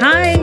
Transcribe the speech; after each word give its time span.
Hi, 0.00 0.42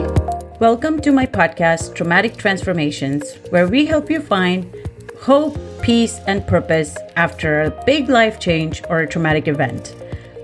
welcome 0.58 1.02
to 1.02 1.12
my 1.12 1.26
podcast, 1.26 1.94
Traumatic 1.94 2.38
Transformations, 2.38 3.34
where 3.50 3.68
we 3.68 3.84
help 3.84 4.10
you 4.10 4.22
find 4.22 4.74
hope, 5.20 5.58
peace, 5.82 6.18
and 6.26 6.46
purpose 6.46 6.96
after 7.16 7.60
a 7.60 7.82
big 7.84 8.08
life 8.08 8.40
change 8.40 8.82
or 8.88 9.00
a 9.00 9.06
traumatic 9.06 9.48
event. 9.48 9.94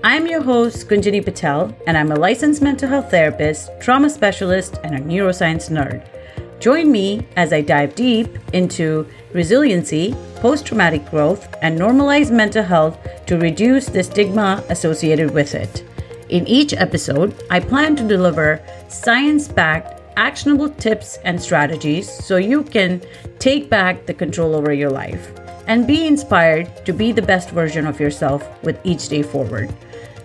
I'm 0.03 0.27
your 0.27 0.43
host, 0.43 0.87
Kunjani 0.87 1.25
Patel, 1.25 1.75
and 1.87 1.97
I'm 1.97 2.11
a 2.11 2.15
licensed 2.15 2.61
mental 2.61 2.89
health 2.89 3.09
therapist, 3.09 3.71
trauma 3.79 4.11
specialist, 4.11 4.79
and 4.83 4.93
a 4.93 4.99
neuroscience 4.99 5.71
nerd. 5.71 6.05
Join 6.59 6.91
me 6.91 7.25
as 7.37 7.51
I 7.53 7.61
dive 7.61 7.95
deep 7.95 8.37
into 8.53 9.07
resiliency, 9.33 10.15
post 10.41 10.65
traumatic 10.65 11.09
growth, 11.09 11.47
and 11.61 11.79
normalize 11.79 12.31
mental 12.31 12.63
health 12.63 12.97
to 13.27 13.37
reduce 13.37 13.85
the 13.85 14.03
stigma 14.03 14.63
associated 14.69 15.31
with 15.31 15.53
it. 15.55 15.85
In 16.29 16.47
each 16.47 16.73
episode, 16.73 17.35
I 17.49 17.59
plan 17.59 17.95
to 17.97 18.07
deliver 18.07 18.61
science 18.89 19.47
backed, 19.47 20.01
actionable 20.17 20.69
tips 20.69 21.17
and 21.23 21.41
strategies 21.41 22.09
so 22.09 22.37
you 22.37 22.63
can 22.63 23.01
take 23.39 23.69
back 23.69 24.05
the 24.05 24.13
control 24.13 24.55
over 24.55 24.73
your 24.73 24.89
life 24.89 25.31
and 25.67 25.87
be 25.87 26.07
inspired 26.07 26.85
to 26.85 26.91
be 26.91 27.11
the 27.11 27.21
best 27.21 27.51
version 27.51 27.85
of 27.85 27.99
yourself 27.99 28.43
with 28.63 28.79
each 28.83 29.07
day 29.07 29.21
forward. 29.21 29.73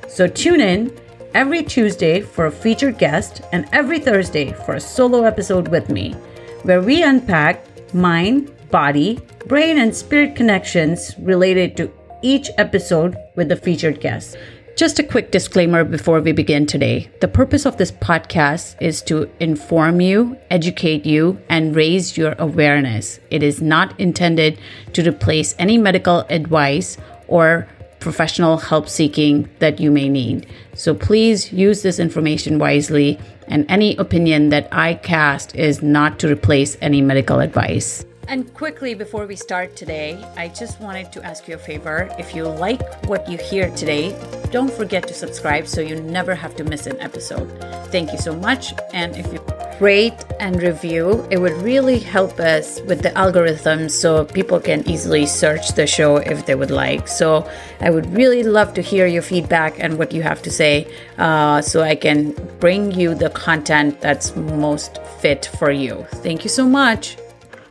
So 0.08 0.26
tune 0.26 0.60
in 0.60 0.96
every 1.34 1.62
Tuesday 1.62 2.20
for 2.20 2.46
a 2.46 2.52
featured 2.52 2.98
guest 2.98 3.42
and 3.52 3.68
every 3.72 3.98
Thursday 3.98 4.52
for 4.64 4.74
a 4.74 4.80
solo 4.80 5.24
episode 5.24 5.68
with 5.68 5.90
me, 5.90 6.12
where 6.62 6.80
we 6.80 7.02
unpack 7.02 7.62
mind, 7.94 8.50
body, 8.70 9.20
brain, 9.46 9.78
and 9.78 9.94
spirit 9.94 10.34
connections 10.34 11.14
related 11.18 11.76
to 11.76 11.92
each 12.22 12.50
episode 12.58 13.16
with 13.36 13.48
the 13.48 13.56
featured 13.56 14.00
guest. 14.00 14.36
Just 14.76 14.98
a 14.98 15.02
quick 15.02 15.30
disclaimer 15.30 15.84
before 15.84 16.20
we 16.20 16.32
begin 16.32 16.66
today. 16.66 17.10
The 17.20 17.28
purpose 17.28 17.64
of 17.64 17.78
this 17.78 17.92
podcast 17.92 18.76
is 18.80 19.00
to 19.02 19.30
inform 19.40 20.00
you, 20.00 20.36
educate 20.50 21.06
you, 21.06 21.40
and 21.48 21.74
raise 21.74 22.16
your 22.18 22.34
awareness. 22.38 23.18
It 23.30 23.42
is 23.42 23.62
not 23.62 23.98
intended 23.98 24.58
to 24.92 25.08
replace 25.08 25.54
any 25.58 25.78
medical 25.78 26.26
advice 26.28 26.98
or 27.26 27.66
professional 28.00 28.56
help 28.56 28.88
seeking 28.88 29.48
that 29.58 29.80
you 29.80 29.90
may 29.90 30.08
need. 30.08 30.46
So 30.74 30.94
please 30.94 31.52
use 31.52 31.82
this 31.82 31.98
information 31.98 32.58
wisely, 32.58 33.18
and 33.48 33.64
any 33.68 33.96
opinion 33.96 34.50
that 34.50 34.68
I 34.72 34.94
cast 34.94 35.56
is 35.56 35.82
not 35.82 36.18
to 36.20 36.30
replace 36.30 36.76
any 36.80 37.00
medical 37.00 37.40
advice. 37.40 38.04
And 38.28 38.52
quickly 38.54 38.94
before 38.94 39.26
we 39.26 39.36
start 39.36 39.76
today, 39.76 40.22
I 40.36 40.48
just 40.48 40.80
wanted 40.80 41.12
to 41.12 41.22
ask 41.22 41.46
you 41.46 41.54
a 41.54 41.58
favor. 41.58 42.12
If 42.18 42.34
you 42.34 42.44
like 42.44 43.06
what 43.06 43.28
you 43.30 43.38
hear 43.38 43.70
today, 43.70 44.18
don't 44.50 44.70
forget 44.70 45.06
to 45.06 45.14
subscribe 45.14 45.68
so 45.68 45.80
you 45.80 46.00
never 46.00 46.34
have 46.34 46.56
to 46.56 46.64
miss 46.64 46.86
an 46.86 47.00
episode. 47.00 47.48
Thank 47.92 48.10
you 48.12 48.18
so 48.18 48.34
much. 48.34 48.74
And 48.92 49.16
if 49.16 49.32
you 49.32 49.40
rate 49.80 50.24
and 50.40 50.60
review, 50.60 51.24
it 51.30 51.38
would 51.38 51.52
really 51.62 52.00
help 52.00 52.40
us 52.40 52.80
with 52.82 53.02
the 53.02 53.10
algorithms 53.10 53.92
so 53.92 54.24
people 54.24 54.58
can 54.58 54.88
easily 54.88 55.26
search 55.26 55.72
the 55.74 55.86
show 55.86 56.16
if 56.16 56.46
they 56.46 56.56
would 56.56 56.72
like. 56.72 57.06
So 57.06 57.48
I 57.80 57.90
would 57.90 58.12
really 58.12 58.42
love 58.42 58.74
to 58.74 58.82
hear 58.82 59.06
your 59.06 59.22
feedback 59.22 59.78
and 59.78 59.98
what 59.98 60.12
you 60.12 60.22
have 60.22 60.42
to 60.42 60.50
say 60.50 60.92
uh, 61.18 61.62
so 61.62 61.82
I 61.82 61.94
can 61.94 62.32
bring 62.58 62.90
you 62.90 63.14
the 63.14 63.30
content 63.30 64.00
that's 64.00 64.34
most 64.34 64.98
fit 65.20 65.46
for 65.58 65.70
you. 65.70 66.06
Thank 66.24 66.42
you 66.42 66.50
so 66.50 66.66
much. 66.66 67.16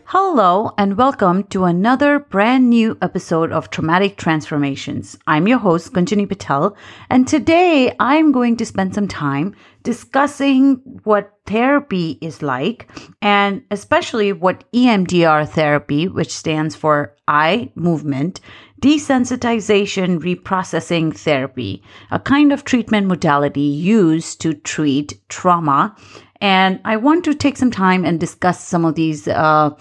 Hello, 0.10 0.72
and 0.78 0.98
welcome 0.98 1.46
to 1.46 1.64
another 1.64 2.20
brand 2.20 2.70
new 2.70 2.96
episode 3.02 3.52
of 3.52 3.72
Traumatic 3.72 4.18
Transformations. 4.18 5.18
I'm 5.26 5.48
your 5.48 5.58
host, 5.58 5.94
Kunjani 5.94 6.30
Patel, 6.30 6.78
and 7.10 7.28
today 7.28 7.96
I'm 8.00 8.32
going 8.32 8.56
to 8.58 8.68
spend 8.68 8.94
some 8.94 9.08
time 9.08 9.56
discussing 9.82 10.76
what 11.06 11.34
therapy 11.48 12.20
is 12.22 12.44
like, 12.44 12.88
and 13.24 13.64
especially 13.72 14.32
what 14.32 14.72
EMDR 14.74 15.50
therapy, 15.50 16.08
which 16.08 16.32
stands 16.32 16.76
for 16.76 17.16
eye 17.28 17.72
movement, 17.74 18.42
desensitization 18.84 20.20
reprocessing 20.20 21.18
therapy, 21.18 21.82
a 22.12 22.20
kind 22.20 22.52
of 22.54 22.64
treatment 22.64 23.08
modality 23.08 23.62
used 23.62 24.40
to 24.42 24.54
treat 24.54 25.20
trauma. 25.30 25.96
And 26.42 26.80
I 26.86 26.98
want 26.98 27.24
to 27.26 27.34
take 27.34 27.58
some 27.58 27.72
time 27.72 28.06
and 28.06 28.20
discuss 28.20 28.64
some 28.64 28.86
of 28.86 28.96
these 28.96 29.28
uh, 29.28 29.72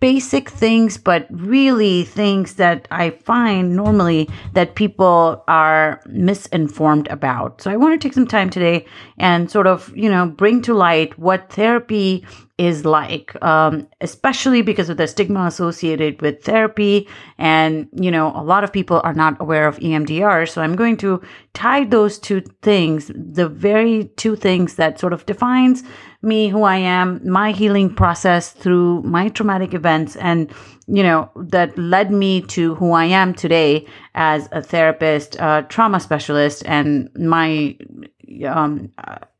basic 0.00 0.48
things, 0.48 0.96
but 0.96 1.26
really 1.30 2.04
things 2.04 2.54
that 2.54 2.88
I 2.90 3.10
find 3.10 3.76
normally 3.76 4.28
that 4.54 4.74
people 4.74 5.44
are 5.46 6.00
misinformed 6.06 7.06
about. 7.08 7.60
So 7.60 7.70
I 7.70 7.76
want 7.76 8.00
to 8.00 8.08
take 8.08 8.14
some 8.14 8.26
time 8.26 8.48
today 8.48 8.86
and 9.18 9.50
sort 9.50 9.66
of, 9.66 9.94
you 9.94 10.10
know, 10.10 10.26
bring 10.26 10.62
to 10.62 10.74
light 10.74 11.18
what 11.18 11.52
therapy 11.52 12.26
is 12.60 12.84
like, 12.84 13.42
um, 13.42 13.88
especially 14.02 14.60
because 14.60 14.90
of 14.90 14.98
the 14.98 15.08
stigma 15.08 15.46
associated 15.46 16.20
with 16.20 16.44
therapy. 16.44 17.08
And, 17.38 17.88
you 17.94 18.10
know, 18.10 18.32
a 18.36 18.44
lot 18.44 18.64
of 18.64 18.70
people 18.70 19.00
are 19.02 19.14
not 19.14 19.40
aware 19.40 19.66
of 19.66 19.78
EMDR. 19.78 20.46
So 20.46 20.60
I'm 20.60 20.76
going 20.76 20.98
to 20.98 21.22
tie 21.54 21.84
those 21.84 22.18
two 22.18 22.42
things, 22.60 23.10
the 23.14 23.48
very 23.48 24.10
two 24.16 24.36
things 24.36 24.74
that 24.74 25.00
sort 25.00 25.14
of 25.14 25.24
defines 25.24 25.82
me, 26.20 26.48
who 26.48 26.64
I 26.64 26.76
am, 26.76 27.26
my 27.26 27.50
healing 27.52 27.94
process 27.94 28.50
through 28.52 29.00
my 29.04 29.30
traumatic 29.30 29.72
events, 29.72 30.16
and, 30.16 30.52
you 30.86 31.02
know, 31.02 31.30
that 31.34 31.78
led 31.78 32.12
me 32.12 32.42
to 32.42 32.74
who 32.74 32.92
I 32.92 33.06
am 33.06 33.32
today 33.32 33.86
as 34.14 34.46
a 34.52 34.60
therapist, 34.62 35.38
trauma 35.70 35.98
specialist, 35.98 36.62
and 36.66 37.08
my 37.16 37.74
um, 38.46 38.92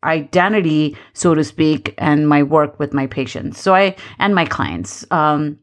identity, 0.04 0.96
so 1.12 1.34
to 1.34 1.44
speak, 1.44 1.94
and 1.98 2.28
my 2.28 2.42
work 2.42 2.78
with 2.78 2.92
my 2.92 3.06
patients. 3.06 3.60
So 3.60 3.74
I, 3.74 3.96
and 4.18 4.34
my 4.34 4.44
clients. 4.44 5.04
Um, 5.10 5.58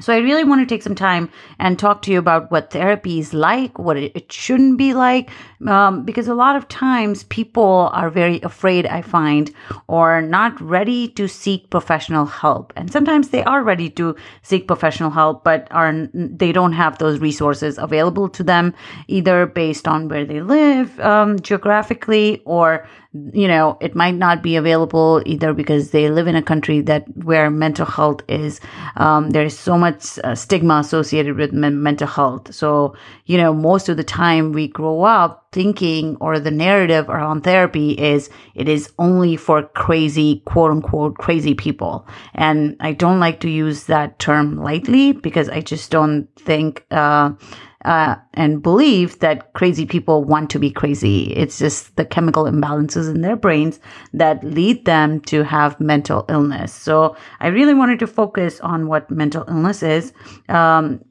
so 0.00 0.12
I 0.12 0.18
really 0.18 0.42
want 0.42 0.60
to 0.60 0.66
take 0.66 0.82
some 0.82 0.96
time 0.96 1.30
and 1.60 1.78
talk 1.78 2.02
to 2.02 2.10
you 2.10 2.18
about 2.18 2.50
what 2.50 2.72
therapy 2.72 3.20
is 3.20 3.32
like, 3.32 3.78
what 3.78 3.96
it, 3.96 4.32
shouldn't 4.32 4.76
be 4.76 4.92
like, 4.92 5.30
um, 5.68 6.04
because 6.04 6.26
a 6.26 6.34
lot 6.34 6.56
of 6.56 6.66
times 6.66 7.22
people 7.24 7.90
are 7.92 8.10
very 8.10 8.40
afraid, 8.40 8.86
I 8.86 9.02
find, 9.02 9.52
or 9.86 10.20
not 10.20 10.60
ready 10.60 11.06
to 11.10 11.28
seek 11.28 11.70
professional 11.70 12.26
help. 12.26 12.72
And 12.74 12.90
sometimes 12.90 13.28
they 13.28 13.44
are 13.44 13.62
ready 13.62 13.88
to 13.90 14.16
seek 14.42 14.66
professional 14.66 15.10
help, 15.10 15.44
but 15.44 15.68
are 15.70 16.08
they 16.12 16.50
don't 16.50 16.72
have 16.72 16.98
those 16.98 17.20
resources 17.20 17.78
available 17.78 18.28
to 18.30 18.42
them, 18.42 18.74
either 19.06 19.46
based 19.46 19.86
on 19.86 20.08
where 20.08 20.24
they 20.24 20.40
live 20.40 20.98
um, 20.98 21.38
geographically 21.38 22.42
or 22.46 22.84
you 23.32 23.46
know 23.46 23.78
it 23.80 23.94
might 23.94 24.14
not 24.14 24.42
be 24.42 24.56
available 24.56 25.22
either 25.24 25.54
because 25.54 25.90
they 25.90 26.10
live 26.10 26.26
in 26.26 26.34
a 26.34 26.42
country 26.42 26.80
that 26.80 27.04
where 27.24 27.48
mental 27.48 27.86
health 27.86 28.20
is 28.28 28.60
um, 28.96 29.30
there's 29.30 29.56
so 29.56 29.78
much 29.78 30.18
uh, 30.24 30.34
stigma 30.34 30.78
associated 30.78 31.36
with 31.36 31.52
men- 31.52 31.82
mental 31.82 32.08
health. 32.08 32.52
So 32.52 32.96
you 33.26 33.38
know 33.38 33.54
most 33.54 33.88
of 33.88 33.96
the 33.96 34.04
time 34.04 34.52
we 34.52 34.66
grow 34.66 35.04
up 35.04 35.46
thinking 35.52 36.16
or 36.20 36.40
the 36.40 36.50
narrative 36.50 37.08
around 37.08 37.42
therapy 37.42 37.92
is 37.92 38.28
it 38.56 38.68
is 38.68 38.92
only 38.98 39.36
for 39.36 39.62
crazy 39.62 40.42
quote 40.44 40.72
unquote 40.72 41.16
crazy 41.18 41.54
people. 41.54 42.06
And 42.34 42.76
i 42.80 42.92
don't 42.92 43.20
like 43.20 43.40
to 43.40 43.50
use 43.50 43.84
that 43.84 44.18
term 44.18 44.56
lightly 44.56 45.12
because 45.12 45.48
i 45.48 45.60
just 45.60 45.90
don't 45.90 46.26
think 46.36 46.84
uh, 46.90 47.30
uh, 47.84 48.16
and 48.34 48.62
believe 48.62 49.18
that 49.20 49.52
crazy 49.52 49.86
people 49.86 50.24
want 50.24 50.50
to 50.50 50.58
be 50.58 50.70
crazy. 50.70 51.32
It's 51.34 51.58
just 51.58 51.96
the 51.96 52.04
chemical 52.04 52.44
imbalances 52.44 53.12
in 53.12 53.20
their 53.20 53.36
brains 53.36 53.78
that 54.12 54.42
lead 54.42 54.84
them 54.84 55.20
to 55.22 55.42
have 55.44 55.78
mental 55.80 56.24
illness. 56.28 56.72
So 56.72 57.16
I 57.40 57.48
really 57.48 57.74
wanted 57.74 57.98
to 58.00 58.06
focus 58.06 58.60
on 58.60 58.88
what 58.88 59.10
mental 59.10 59.44
illness 59.48 59.82
is. 59.82 60.12
Um, 60.48 61.04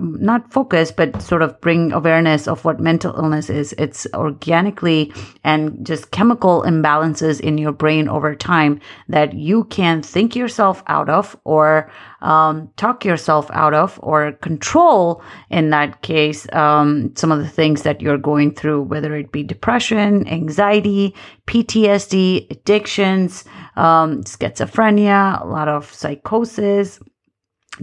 not 0.00 0.52
focus, 0.52 0.90
but 0.90 1.20
sort 1.22 1.42
of 1.42 1.60
bring 1.60 1.92
awareness 1.92 2.48
of 2.48 2.64
what 2.64 2.80
mental 2.80 3.14
illness 3.16 3.50
is. 3.50 3.72
It's 3.78 4.06
organically 4.14 5.12
and 5.44 5.84
just 5.86 6.10
chemical 6.10 6.62
imbalances 6.62 7.40
in 7.40 7.58
your 7.58 7.72
brain 7.72 8.08
over 8.08 8.34
time 8.34 8.80
that 9.08 9.34
you 9.34 9.64
can 9.64 10.02
think 10.02 10.34
yourself 10.36 10.82
out 10.86 11.08
of 11.08 11.36
or 11.44 11.90
um, 12.20 12.70
talk 12.76 13.04
yourself 13.04 13.50
out 13.52 13.74
of 13.74 13.98
or 14.02 14.32
control, 14.32 15.22
in 15.50 15.70
that 15.70 16.02
case, 16.02 16.52
um, 16.52 17.14
some 17.16 17.30
of 17.30 17.38
the 17.38 17.48
things 17.48 17.82
that 17.82 18.00
you're 18.00 18.18
going 18.18 18.54
through, 18.54 18.82
whether 18.82 19.14
it 19.16 19.30
be 19.32 19.42
depression, 19.42 20.26
anxiety, 20.28 21.14
PTSD, 21.46 22.50
addictions, 22.50 23.44
um, 23.76 24.22
schizophrenia, 24.24 25.42
a 25.42 25.46
lot 25.46 25.68
of 25.68 25.92
psychosis 25.92 26.98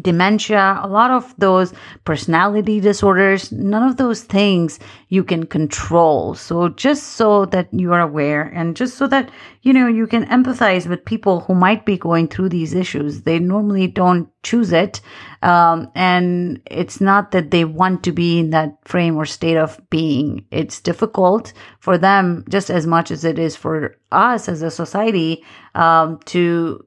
dementia, 0.01 0.79
a 0.81 0.87
lot 0.87 1.11
of 1.11 1.33
those 1.37 1.73
personality 2.03 2.79
disorders, 2.79 3.51
none 3.51 3.83
of 3.83 3.97
those 3.97 4.23
things 4.23 4.79
you 5.09 5.23
can 5.23 5.45
control. 5.45 6.35
So 6.35 6.69
just 6.69 7.13
so 7.13 7.45
that 7.45 7.73
you 7.73 7.93
are 7.93 8.01
aware 8.01 8.43
and 8.43 8.75
just 8.75 8.97
so 8.97 9.07
that, 9.07 9.29
you 9.65 9.73
know, 9.73 9.87
you 9.87 10.05
can 10.05 10.25
empathize 10.27 10.85
with 10.85 11.03
people 11.03 11.39
who 11.39 11.55
might 11.55 11.87
be 11.87 11.97
going 11.97 12.27
through 12.27 12.49
these 12.49 12.75
issues. 12.75 13.23
They 13.23 13.39
normally 13.39 13.87
don't 13.87 14.29
choose 14.43 14.71
it. 14.71 15.01
Um, 15.41 15.91
and 15.95 16.61
it's 16.69 17.01
not 17.01 17.31
that 17.31 17.49
they 17.49 17.65
want 17.65 18.03
to 18.03 18.11
be 18.11 18.37
in 18.37 18.51
that 18.51 18.77
frame 18.85 19.17
or 19.17 19.25
state 19.25 19.57
of 19.57 19.81
being. 19.89 20.45
It's 20.51 20.79
difficult 20.79 21.51
for 21.79 21.97
them 21.97 22.45
just 22.47 22.69
as 22.69 22.85
much 22.85 23.09
as 23.09 23.25
it 23.25 23.39
is 23.39 23.55
for 23.55 23.97
us 24.11 24.47
as 24.47 24.61
a 24.61 24.69
society 24.69 25.43
um, 25.73 26.19
to 26.25 26.85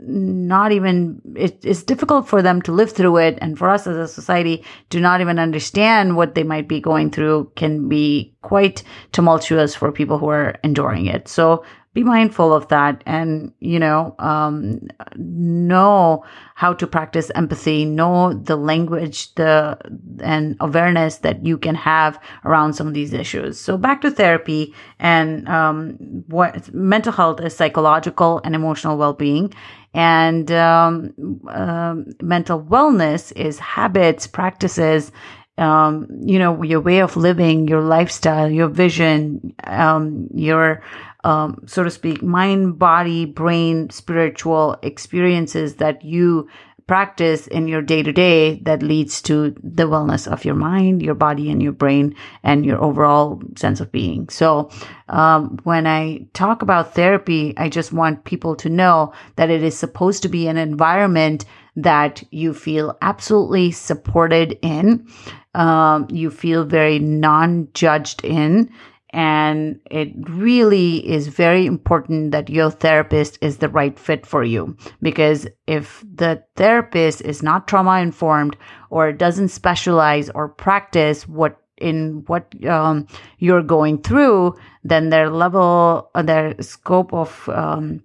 not 0.00 0.70
even, 0.70 1.20
it, 1.34 1.58
it's 1.64 1.82
difficult 1.82 2.28
for 2.28 2.42
them 2.42 2.62
to 2.62 2.72
live 2.72 2.92
through 2.92 3.16
it. 3.16 3.38
And 3.40 3.58
for 3.58 3.68
us 3.68 3.88
as 3.88 3.96
a 3.96 4.06
society 4.06 4.64
to 4.90 5.00
not 5.00 5.20
even 5.20 5.40
understand 5.40 6.16
what 6.16 6.36
they 6.36 6.44
might 6.44 6.68
be 6.68 6.80
going 6.80 7.10
through 7.10 7.50
can 7.56 7.88
be 7.88 8.36
quite 8.42 8.84
tumultuous 9.10 9.74
for 9.74 9.90
people 9.90 10.16
who 10.18 10.28
are 10.28 10.60
enduring 10.62 11.06
it. 11.06 11.26
So 11.26 11.64
be 11.92 12.04
mindful 12.04 12.52
of 12.52 12.68
that 12.68 13.02
and 13.04 13.52
you 13.58 13.78
know 13.78 14.14
um, 14.20 14.80
know 15.16 16.24
how 16.54 16.72
to 16.72 16.86
practice 16.86 17.30
empathy 17.34 17.84
know 17.84 18.32
the 18.32 18.54
language 18.54 19.34
the 19.34 19.76
and 20.22 20.56
awareness 20.60 21.18
that 21.18 21.44
you 21.44 21.58
can 21.58 21.74
have 21.74 22.20
around 22.44 22.74
some 22.74 22.86
of 22.86 22.94
these 22.94 23.12
issues. 23.12 23.58
So 23.58 23.76
back 23.76 24.02
to 24.02 24.10
therapy 24.10 24.72
and 24.98 25.48
um, 25.48 25.96
what 26.28 26.72
mental 26.72 27.12
health 27.12 27.40
is 27.40 27.56
psychological 27.56 28.40
and 28.44 28.54
emotional 28.54 28.96
well-being. 28.96 29.52
And 29.92 30.52
um, 30.52 31.40
uh, 31.48 31.96
mental 32.22 32.62
wellness 32.62 33.32
is 33.34 33.58
habits 33.58 34.28
practices 34.28 35.10
um, 35.58 36.08
you 36.24 36.38
know, 36.38 36.62
your 36.62 36.80
way 36.80 37.00
of 37.00 37.16
living, 37.16 37.68
your 37.68 37.82
lifestyle, 37.82 38.50
your 38.50 38.68
vision, 38.68 39.54
um, 39.64 40.26
your 40.34 40.82
um, 41.24 41.62
so 41.66 41.84
to 41.84 41.90
speak, 41.90 42.22
mind, 42.22 42.78
body, 42.78 43.24
brain, 43.24 43.90
spiritual 43.90 44.76
experiences 44.82 45.76
that 45.76 46.04
you 46.04 46.48
practice 46.90 47.46
in 47.46 47.68
your 47.68 47.80
day 47.80 48.02
to 48.02 48.12
day 48.12 48.58
that 48.64 48.82
leads 48.82 49.22
to 49.22 49.54
the 49.62 49.84
wellness 49.84 50.26
of 50.26 50.44
your 50.44 50.56
mind, 50.56 51.00
your 51.00 51.14
body, 51.14 51.48
and 51.48 51.62
your 51.62 51.70
brain, 51.70 52.12
and 52.42 52.66
your 52.66 52.82
overall 52.82 53.40
sense 53.56 53.78
of 53.78 53.92
being. 53.92 54.28
So, 54.28 54.70
um, 55.08 55.60
when 55.62 55.86
I 55.86 56.26
talk 56.32 56.62
about 56.62 56.94
therapy, 56.94 57.54
I 57.56 57.68
just 57.68 57.92
want 57.92 58.24
people 58.24 58.56
to 58.56 58.68
know 58.68 59.12
that 59.36 59.50
it 59.50 59.62
is 59.62 59.78
supposed 59.78 60.24
to 60.24 60.28
be 60.28 60.48
an 60.48 60.56
environment 60.56 61.44
that 61.76 62.24
you 62.32 62.52
feel 62.52 62.98
absolutely 63.02 63.70
supported 63.70 64.58
in, 64.60 65.06
um, 65.54 66.08
you 66.10 66.28
feel 66.28 66.64
very 66.64 66.98
non 66.98 67.68
judged 67.72 68.24
in, 68.24 68.68
and 69.12 69.80
it 69.90 70.12
really 70.28 71.06
is 71.08 71.26
very 71.28 71.66
important 71.66 72.30
that 72.30 72.48
your 72.48 72.70
therapist 72.70 73.38
is 73.40 73.58
the 73.58 73.68
right 73.68 73.98
fit 73.98 74.24
for 74.24 74.44
you. 74.44 74.76
Because 75.02 75.48
if 75.66 76.04
the 76.14 76.42
therapist 76.56 77.20
is 77.22 77.42
not 77.42 77.66
trauma 77.66 78.00
informed 78.00 78.56
or 78.90 79.12
doesn't 79.12 79.48
specialize 79.48 80.30
or 80.30 80.48
practice 80.48 81.26
what 81.26 81.56
in 81.76 82.22
what 82.26 82.52
um, 82.66 83.06
you're 83.38 83.62
going 83.62 84.02
through, 84.02 84.54
then 84.84 85.08
their 85.08 85.30
level, 85.30 86.10
uh, 86.14 86.22
their 86.22 86.54
scope 86.60 87.12
of 87.14 87.48
um, 87.48 88.02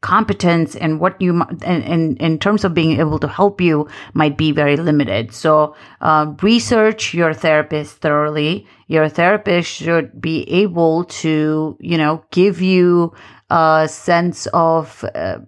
competence 0.00 0.76
and 0.76 1.00
what 1.00 1.20
you 1.20 1.40
and, 1.40 1.84
and 1.84 2.18
in 2.18 2.38
terms 2.38 2.64
of 2.64 2.74
being 2.74 2.98
able 3.00 3.18
to 3.18 3.28
help 3.28 3.60
you 3.60 3.88
might 4.14 4.36
be 4.36 4.52
very 4.52 4.76
limited. 4.76 5.32
So 5.32 5.74
uh, 6.00 6.34
research 6.42 7.14
your 7.14 7.34
therapist 7.34 7.98
thoroughly. 7.98 8.66
Your 8.88 9.08
therapist 9.08 9.70
should 9.70 10.20
be 10.20 10.42
able 10.50 11.04
to 11.04 11.76
you 11.80 11.98
know 11.98 12.24
give 12.30 12.60
you 12.60 13.14
a 13.50 13.86
sense 13.90 14.46
of 14.52 15.04
uh, 15.14 15.38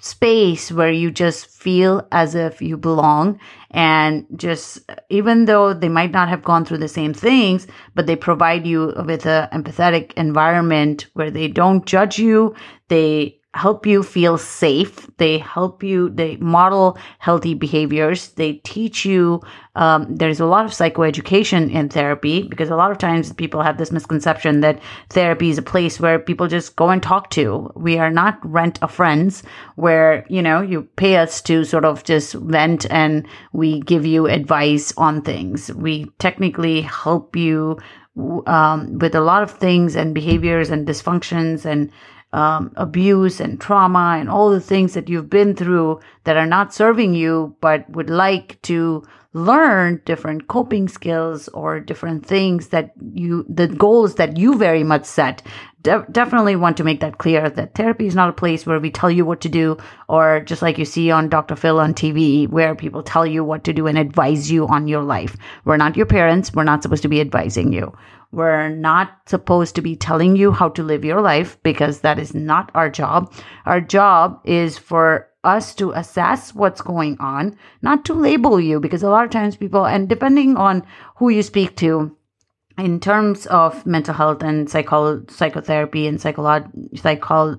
space 0.00 0.70
where 0.70 0.90
you 0.90 1.10
just 1.10 1.46
feel 1.46 2.06
as 2.12 2.34
if 2.34 2.60
you 2.60 2.76
belong 2.76 3.38
and 3.70 4.26
just 4.36 4.78
even 5.08 5.46
though 5.46 5.72
they 5.72 5.88
might 5.88 6.10
not 6.10 6.28
have 6.28 6.42
gone 6.42 6.64
through 6.64 6.78
the 6.78 6.88
same 6.88 7.14
things 7.14 7.66
but 7.94 8.06
they 8.06 8.16
provide 8.16 8.66
you 8.66 8.92
with 9.06 9.24
an 9.24 9.48
empathetic 9.52 10.12
environment 10.14 11.06
where 11.14 11.30
they 11.30 11.48
don't 11.48 11.86
judge 11.86 12.18
you. 12.18 12.54
They 12.88 13.40
help 13.54 13.86
you 13.86 14.02
feel 14.02 14.36
safe. 14.36 15.08
They 15.18 15.38
help 15.38 15.82
you, 15.84 16.10
they 16.10 16.36
model 16.38 16.98
healthy 17.20 17.54
behaviors. 17.54 18.28
They 18.30 18.54
teach 18.64 19.04
you, 19.04 19.40
um, 19.76 20.16
there's 20.16 20.40
a 20.40 20.46
lot 20.46 20.64
of 20.64 20.72
psychoeducation 20.72 21.72
in 21.72 21.88
therapy 21.88 22.42
because 22.42 22.68
a 22.68 22.74
lot 22.74 22.90
of 22.90 22.98
times 22.98 23.32
people 23.32 23.62
have 23.62 23.78
this 23.78 23.92
misconception 23.92 24.60
that 24.60 24.80
therapy 25.10 25.50
is 25.50 25.58
a 25.58 25.62
place 25.62 26.00
where 26.00 26.18
people 26.18 26.48
just 26.48 26.74
go 26.74 26.90
and 26.90 27.00
talk 27.00 27.30
to. 27.30 27.70
We 27.76 27.96
are 27.96 28.10
not 28.10 28.38
rent 28.42 28.80
a 28.82 28.88
friends 28.88 29.44
where, 29.76 30.26
you 30.28 30.42
know, 30.42 30.60
you 30.60 30.82
pay 30.96 31.16
us 31.16 31.40
to 31.42 31.64
sort 31.64 31.84
of 31.84 32.02
just 32.02 32.34
vent 32.34 32.86
and 32.90 33.24
we 33.52 33.80
give 33.82 34.04
you 34.04 34.26
advice 34.26 34.92
on 34.96 35.22
things. 35.22 35.72
We 35.72 36.06
technically 36.18 36.80
help 36.80 37.36
you 37.36 37.78
um, 38.46 38.98
with 38.98 39.14
a 39.14 39.20
lot 39.20 39.42
of 39.42 39.50
things 39.50 39.96
and 39.96 40.14
behaviors 40.14 40.70
and 40.70 40.86
dysfunctions 40.86 41.64
and 41.64 41.90
um, 42.34 42.72
abuse 42.74 43.40
and 43.40 43.60
trauma 43.60 44.16
and 44.18 44.28
all 44.28 44.50
the 44.50 44.60
things 44.60 44.94
that 44.94 45.08
you've 45.08 45.30
been 45.30 45.54
through 45.54 46.00
that 46.24 46.36
are 46.36 46.46
not 46.46 46.74
serving 46.74 47.14
you, 47.14 47.56
but 47.60 47.88
would 47.90 48.10
like 48.10 48.60
to 48.62 49.04
learn 49.34 50.00
different 50.04 50.48
coping 50.48 50.88
skills 50.88 51.48
or 51.48 51.78
different 51.78 52.26
things 52.26 52.68
that 52.68 52.92
you, 53.12 53.46
the 53.48 53.68
goals 53.68 54.16
that 54.16 54.36
you 54.36 54.56
very 54.56 54.82
much 54.82 55.04
set. 55.04 55.42
De- 55.82 56.06
definitely 56.10 56.56
want 56.56 56.76
to 56.76 56.84
make 56.84 57.00
that 57.00 57.18
clear 57.18 57.50
that 57.50 57.74
therapy 57.74 58.06
is 58.06 58.14
not 58.14 58.28
a 58.28 58.32
place 58.32 58.66
where 58.66 58.80
we 58.80 58.90
tell 58.90 59.10
you 59.10 59.24
what 59.24 59.40
to 59.40 59.48
do 59.48 59.76
or 60.08 60.40
just 60.40 60.62
like 60.62 60.78
you 60.78 60.84
see 60.84 61.10
on 61.10 61.28
Dr. 61.28 61.54
Phil 61.54 61.78
on 61.78 61.94
TV 61.94 62.48
where 62.48 62.74
people 62.74 63.02
tell 63.02 63.26
you 63.26 63.44
what 63.44 63.64
to 63.64 63.72
do 63.72 63.86
and 63.86 63.98
advise 63.98 64.50
you 64.50 64.66
on 64.66 64.88
your 64.88 65.02
life. 65.02 65.36
We're 65.64 65.76
not 65.76 65.96
your 65.96 66.06
parents. 66.06 66.52
We're 66.52 66.64
not 66.64 66.82
supposed 66.82 67.02
to 67.02 67.08
be 67.08 67.20
advising 67.20 67.72
you. 67.72 67.94
We're 68.34 68.68
not 68.68 69.20
supposed 69.26 69.74
to 69.76 69.82
be 69.82 69.96
telling 69.96 70.36
you 70.36 70.50
how 70.50 70.68
to 70.70 70.82
live 70.82 71.04
your 71.04 71.20
life 71.20 71.56
because 71.62 72.00
that 72.00 72.18
is 72.18 72.34
not 72.34 72.70
our 72.74 72.90
job. 72.90 73.32
Our 73.64 73.80
job 73.80 74.40
is 74.44 74.76
for 74.76 75.28
us 75.44 75.74
to 75.76 75.92
assess 75.92 76.54
what's 76.54 76.80
going 76.80 77.16
on, 77.20 77.56
not 77.82 78.04
to 78.06 78.14
label 78.14 78.58
you 78.58 78.80
because 78.80 79.02
a 79.02 79.08
lot 79.10 79.24
of 79.24 79.30
times 79.30 79.56
people, 79.56 79.86
and 79.86 80.08
depending 80.08 80.56
on 80.56 80.82
who 81.16 81.28
you 81.28 81.42
speak 81.42 81.76
to, 81.76 82.16
in 82.76 82.98
terms 82.98 83.46
of 83.46 83.86
mental 83.86 84.14
health 84.14 84.42
and 84.42 84.68
psycho- 84.68 85.24
psychotherapy 85.28 86.08
and 86.08 86.18
psycholo- 86.18 86.98
psycho- 86.98 87.56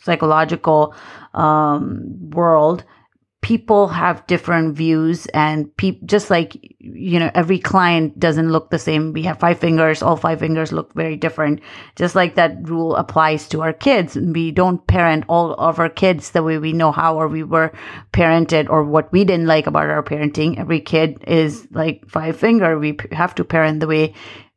psychological 0.00 0.94
um, 1.34 2.30
world, 2.30 2.84
people 3.42 3.88
have 3.88 4.24
different 4.28 4.76
views 4.76 5.26
and 5.34 5.76
pe- 5.76 5.98
just 6.04 6.30
like 6.30 6.56
you 6.78 7.18
know 7.18 7.30
every 7.34 7.58
client 7.58 8.18
doesn't 8.18 8.50
look 8.50 8.70
the 8.70 8.78
same. 8.78 9.12
We 9.12 9.22
have 9.24 9.40
five 9.40 9.58
fingers. 9.58 10.02
All 10.02 10.16
five 10.16 10.38
fingers 10.38 10.72
look 10.72 10.94
very 10.94 11.16
different. 11.16 11.60
Just 11.96 12.14
like 12.14 12.36
that 12.36 12.56
rule 12.68 12.96
applies 12.96 13.48
to 13.48 13.60
our 13.60 13.72
kids. 13.72 14.16
We 14.16 14.52
don't 14.52 14.86
parent 14.86 15.24
all 15.28 15.54
of 15.54 15.78
our 15.78 15.90
kids 15.90 16.30
the 16.30 16.42
way 16.42 16.58
we 16.58 16.72
know 16.72 16.92
how 16.92 17.16
or 17.16 17.28
we 17.28 17.42
were 17.42 17.72
parented 18.12 18.70
or 18.70 18.84
what 18.84 19.12
we 19.12 19.24
didn't 19.24 19.46
like 19.46 19.66
about 19.66 19.90
our 19.90 20.02
parenting. 20.02 20.58
Every 20.58 20.80
kid 20.80 21.22
is 21.26 21.66
like 21.72 22.08
five 22.08 22.36
finger. 22.36 22.78
We 22.78 22.96
have 23.10 23.34
to 23.34 23.44
parent 23.44 23.80
the 23.80 23.88
way 23.88 24.14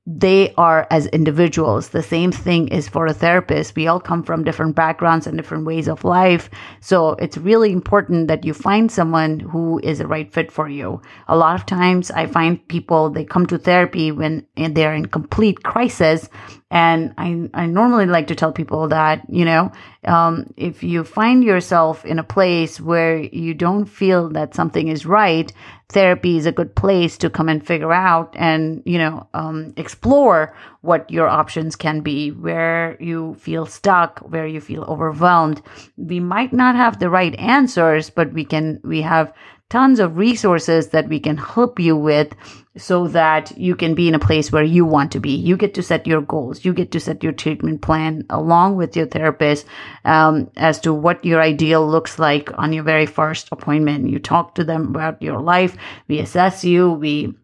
they 0.07 0.53
are 0.55 0.85
as 0.91 1.07
individuals. 1.07 1.89
The 1.89 2.03
same 2.03 2.31
thing 2.31 2.67
is 2.67 2.87
for 2.87 3.07
a 3.07 3.13
therapist. 3.13 3.75
We 3.75 3.87
all 3.87 3.99
come 3.99 4.21
from 4.21 4.43
different 4.43 4.75
backgrounds 4.75 5.25
and 5.25 5.35
different 5.35 5.65
ways 5.65 5.87
of 5.87 6.03
life. 6.03 6.49
So 6.79 7.13
it's 7.13 7.37
really 7.37 7.71
important 7.71 8.27
that 8.27 8.45
you 8.45 8.53
find 8.53 8.91
someone 8.91 9.39
who 9.39 9.79
is 9.83 9.99
a 9.99 10.07
right 10.07 10.31
fit 10.31 10.51
for 10.51 10.69
you. 10.69 11.01
A 11.27 11.35
lot 11.35 11.59
of 11.59 11.65
times 11.65 12.11
I 12.11 12.27
find 12.27 12.67
people, 12.67 13.09
they 13.09 13.25
come 13.25 13.47
to 13.47 13.57
therapy 13.57 14.11
when 14.11 14.45
they're 14.55 14.93
in 14.93 15.07
complete 15.07 15.63
crisis 15.63 16.29
and 16.71 17.13
I, 17.17 17.47
I 17.53 17.67
normally 17.67 18.07
like 18.07 18.27
to 18.27 18.35
tell 18.35 18.51
people 18.51 18.87
that, 18.87 19.21
you 19.29 19.45
know, 19.45 19.71
um, 20.05 20.51
if 20.57 20.83
you 20.83 21.03
find 21.03 21.43
yourself 21.43 22.03
in 22.05 22.17
a 22.17 22.23
place 22.23 22.81
where 22.81 23.19
you 23.19 23.53
don't 23.53 23.85
feel 23.85 24.29
that 24.29 24.55
something 24.55 24.87
is 24.87 25.05
right, 25.05 25.51
therapy 25.89 26.37
is 26.37 26.47
a 26.47 26.51
good 26.51 26.75
place 26.75 27.19
to 27.19 27.29
come 27.29 27.49
and 27.49 27.65
figure 27.65 27.93
out 27.93 28.33
and, 28.35 28.81
you 28.83 28.97
know, 28.97 29.27
um, 29.35 29.73
explore 29.77 30.55
what 30.81 31.09
your 31.11 31.27
options 31.27 31.75
can 31.75 32.01
be, 32.01 32.31
where 32.31 32.97
you 32.99 33.35
feel 33.35 33.67
stuck, 33.67 34.19
where 34.19 34.47
you 34.47 34.59
feel 34.59 34.83
overwhelmed. 34.85 35.61
We 35.97 36.19
might 36.19 36.51
not 36.51 36.75
have 36.75 36.99
the 36.99 37.11
right 37.11 37.35
answers, 37.35 38.09
but 38.09 38.33
we 38.33 38.43
can, 38.43 38.81
we 38.83 39.03
have 39.03 39.31
tons 39.69 39.99
of 39.99 40.17
resources 40.17 40.89
that 40.89 41.07
we 41.09 41.19
can 41.19 41.37
help 41.37 41.79
you 41.79 41.95
with 41.95 42.35
so 42.77 43.07
that 43.07 43.57
you 43.57 43.75
can 43.75 43.95
be 43.95 44.07
in 44.07 44.15
a 44.15 44.19
place 44.19 44.51
where 44.51 44.63
you 44.63 44.85
want 44.85 45.11
to 45.13 45.19
be. 45.19 45.31
You 45.31 45.55
get 45.55 45.73
to 45.75 45.83
set 45.83 46.05
your 46.05 46.21
goals. 46.21 46.65
You 46.65 46.73
get 46.73 46.91
to 46.91 46.99
set 46.99 47.23
your 47.23 47.31
treatment 47.31 47.81
plan 47.81 48.25
along 48.29 48.75
with 48.75 48.95
your 48.95 49.05
therapist 49.05 49.65
um, 50.03 50.51
as 50.57 50.79
to 50.81 50.93
what 50.93 51.23
your 51.23 51.41
ideal 51.41 51.87
looks 51.87 52.19
like 52.19 52.49
on 52.57 52.73
your 52.73 52.83
very 52.83 53.05
first 53.05 53.47
appointment. 53.51 54.09
You 54.09 54.19
talk 54.19 54.55
to 54.55 54.63
them 54.63 54.87
about 54.87 55.21
your 55.21 55.39
life. 55.39 55.77
We 56.07 56.19
assess 56.19 56.63
you. 56.63 56.91
We 56.91 57.35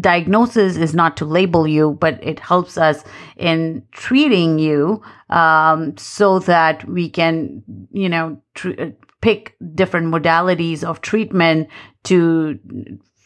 diagnosis 0.00 0.76
is 0.76 0.94
not 0.94 1.16
to 1.16 1.24
label 1.24 1.66
you, 1.66 1.96
but 2.00 2.22
it 2.22 2.38
helps 2.38 2.78
us 2.78 3.02
in 3.36 3.82
treating 3.92 4.58
you 4.58 5.02
um, 5.30 5.96
so 5.96 6.38
that 6.40 6.88
we 6.88 7.10
can, 7.10 7.62
you 7.90 8.08
know, 8.08 8.40
tr- 8.54 8.92
pick 9.20 9.56
different 9.74 10.06
modalities 10.06 10.84
of 10.84 11.00
treatment 11.00 11.68
to 12.04 12.58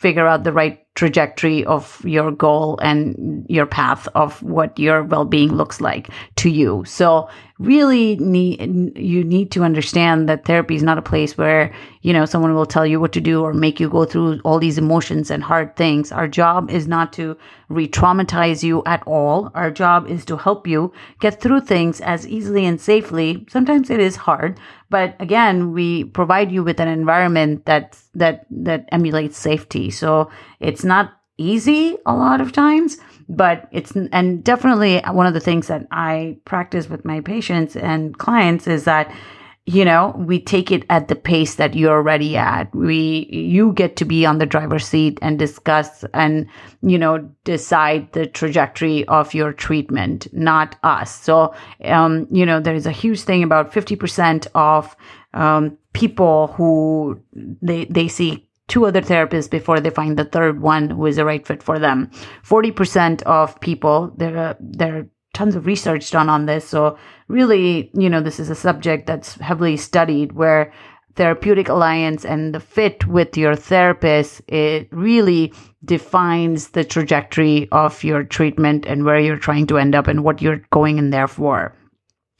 figure 0.03 0.27
out 0.27 0.45
the 0.45 0.53
right 0.53 0.79
trajectory 0.95 1.65
of 1.65 2.05
your 2.05 2.31
goal 2.31 2.79
and 2.83 3.47
your 3.49 3.65
path 3.65 4.07
of 4.15 4.43
what 4.43 4.79
your 4.79 5.03
well-being 5.03 5.53
looks 5.53 5.81
like 5.81 6.11
to 6.37 6.51
you. 6.51 6.85
So 6.87 7.31
really 7.59 8.17
need, 8.17 8.99
you 8.99 9.25
need 9.25 9.51
to 9.53 9.63
understand 9.63 10.29
that 10.29 10.45
therapy 10.45 10.75
is 10.75 10.83
not 10.83 10.99
a 10.99 11.03
place 11.03 11.39
where, 11.39 11.73
you 12.03 12.13
know, 12.13 12.27
someone 12.27 12.55
will 12.55 12.67
tell 12.67 12.85
you 12.85 13.01
what 13.01 13.13
to 13.13 13.21
do 13.23 13.43
or 13.43 13.55
make 13.55 13.81
you 13.81 13.89
go 13.89 14.05
through 14.05 14.41
all 14.45 14.59
these 14.59 14.77
emotions 14.77 15.31
and 15.31 15.43
hard 15.43 15.77
things. 15.77 16.13
Our 16.13 16.29
job 16.29 16.71
is 16.71 16.87
not 16.87 17.13
to 17.15 17.39
re-traumatize 17.71 18.63
you 18.63 18.83
at 18.85 19.03
all. 19.07 19.51
Our 19.55 19.71
job 19.71 20.11
is 20.11 20.27
to 20.27 20.37
help 20.37 20.67
you 20.67 20.93
get 21.21 21.41
through 21.41 21.61
things 21.63 22.03
as 22.03 22.29
easily 22.29 22.67
and 22.67 22.79
safely. 22.79 23.47
Sometimes 23.49 23.89
it 23.89 24.01
is 24.01 24.17
hard, 24.17 24.61
but 24.93 25.17
again, 25.21 25.73
we 25.73 26.05
provide 26.05 26.53
you 26.53 26.63
with 26.63 26.79
an 26.79 26.87
environment 26.87 27.65
that 27.65 27.99
that 28.15 28.45
that 28.51 28.87
emulates 28.93 29.39
safety. 29.39 29.91
So 29.91 30.31
it's 30.61 30.85
not 30.85 31.15
easy 31.39 31.97
a 32.05 32.15
lot 32.15 32.43
of 32.43 32.53
times, 32.53 32.99
but 33.27 33.69
it's 33.73 33.93
and 34.13 34.45
definitely 34.45 35.01
one 35.11 35.27
of 35.27 35.33
the 35.33 35.41
things 35.41 35.69
that 35.69 35.87
I 35.91 36.37
practice 36.45 36.91
with 36.91 37.07
my 37.07 37.23
patients 37.23 37.75
and 37.75 38.17
clients 38.19 38.67
is 38.67 38.85
that 38.85 39.11
you 39.65 39.85
know 39.85 40.15
we 40.19 40.41
take 40.41 40.73
it 40.73 40.85
at 40.91 41.07
the 41.07 41.15
pace 41.15 41.55
that 41.55 41.75
you're 41.75 42.03
ready 42.03 42.37
at 42.37 42.75
we 42.75 43.29
you 43.31 43.73
get 43.73 43.95
to 43.95 44.05
be 44.05 44.27
on 44.27 44.39
the 44.39 44.47
driver's 44.47 44.87
seat 44.87 45.19
and 45.23 45.39
discuss 45.39 46.05
and 46.15 46.49
you 46.83 46.99
know 46.99 47.19
decide 47.45 48.13
the 48.13 48.27
trajectory 48.27 49.07
of 49.07 49.35
your 49.35 49.53
treatment 49.53 50.27
not 50.33 50.75
us 50.83 51.15
so 51.21 51.55
um 51.85 52.27
you 52.33 52.45
know 52.45 52.59
there's 52.59 52.87
a 52.87 52.91
huge 52.93 53.21
thing 53.21 53.45
about 53.45 53.73
50% 53.73 54.49
of 54.57 54.97
um 55.35 55.79
people 55.93 56.49
who 56.49 57.21
they 57.33 57.85
they 57.85 58.09
see 58.09 58.49
two 58.67 58.87
other 58.87 59.03
therapists 59.03 59.51
before 59.51 59.81
they 59.81 59.91
find 59.91 60.19
the 60.19 60.25
third 60.25 60.61
one 60.61 60.91
who 60.91 61.07
is 61.07 61.17
the 61.17 61.25
right 61.25 61.47
fit 61.47 61.63
for 61.63 61.79
them. 61.79 62.11
40% 62.43 63.21
of 63.23 63.61
people, 63.61 64.13
there 64.17 64.39
are, 64.39 64.57
there 64.61 64.97
are 64.97 65.07
tons 65.33 65.55
of 65.55 65.67
research 65.67 66.11
done 66.11 66.29
on 66.29 66.47
this. 66.47 66.67
So 66.69 66.99
really, 67.29 67.91
you 67.95 68.11
know, 68.11 68.21
this 68.21 68.39
is 68.39 68.51
a 68.51 68.55
subject 68.55 69.07
that's 69.07 69.35
heavily 69.35 69.77
studied 69.77 70.33
where 70.33 70.73
therapeutic 71.15 71.69
alliance 71.69 72.25
and 72.25 72.55
the 72.55 72.61
fit 72.61 73.07
with 73.07 73.37
your 73.37 73.55
therapist, 73.55 74.41
it 74.49 74.89
really 74.91 75.53
defines 75.85 76.71
the 76.71 76.85
trajectory 76.85 77.69
of 77.73 78.03
your 78.05 78.23
treatment 78.23 78.87
and 78.87 79.05
where 79.05 79.19
you're 79.19 79.37
trying 79.37 79.67
to 79.67 79.79
end 79.79 79.95
up 79.95 80.07
and 80.07 80.25
what 80.25 80.41
you're 80.41 80.63
going 80.71 80.99
in 80.99 81.11
there 81.11 81.29
for. 81.29 81.75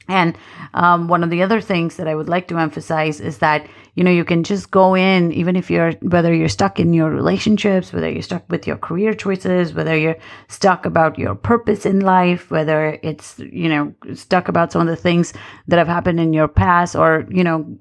And 0.07 0.37
um, 0.73 1.07
one 1.07 1.23
of 1.23 1.29
the 1.29 1.43
other 1.43 1.61
things 1.61 1.95
that 1.95 2.07
I 2.07 2.15
would 2.15 2.29
like 2.29 2.47
to 2.49 2.57
emphasize 2.57 3.19
is 3.21 3.37
that 3.37 3.67
you 3.95 4.03
know 4.03 4.11
you 4.11 4.25
can 4.25 4.43
just 4.43 4.71
go 4.71 4.95
in 4.95 5.31
even 5.31 5.55
if 5.55 5.69
you're 5.69 5.91
whether 6.01 6.33
you're 6.33 6.49
stuck 6.49 6.79
in 6.79 6.93
your 6.93 7.09
relationships 7.09 7.93
whether 7.93 8.09
you're 8.09 8.21
stuck 8.21 8.43
with 8.49 8.65
your 8.65 8.77
career 8.77 9.13
choices 9.13 9.73
whether 9.73 9.95
you're 9.95 10.17
stuck 10.47 10.85
about 10.85 11.17
your 11.17 11.35
purpose 11.35 11.85
in 11.85 11.99
life 11.99 12.49
whether 12.49 12.99
it's 13.03 13.39
you 13.39 13.69
know 13.69 13.93
stuck 14.13 14.47
about 14.47 14.71
some 14.71 14.81
of 14.81 14.87
the 14.87 14.95
things 14.95 15.33
that 15.67 15.77
have 15.77 15.87
happened 15.87 16.19
in 16.19 16.33
your 16.33 16.47
past 16.47 16.95
or 16.95 17.25
you 17.29 17.43
know 17.43 17.77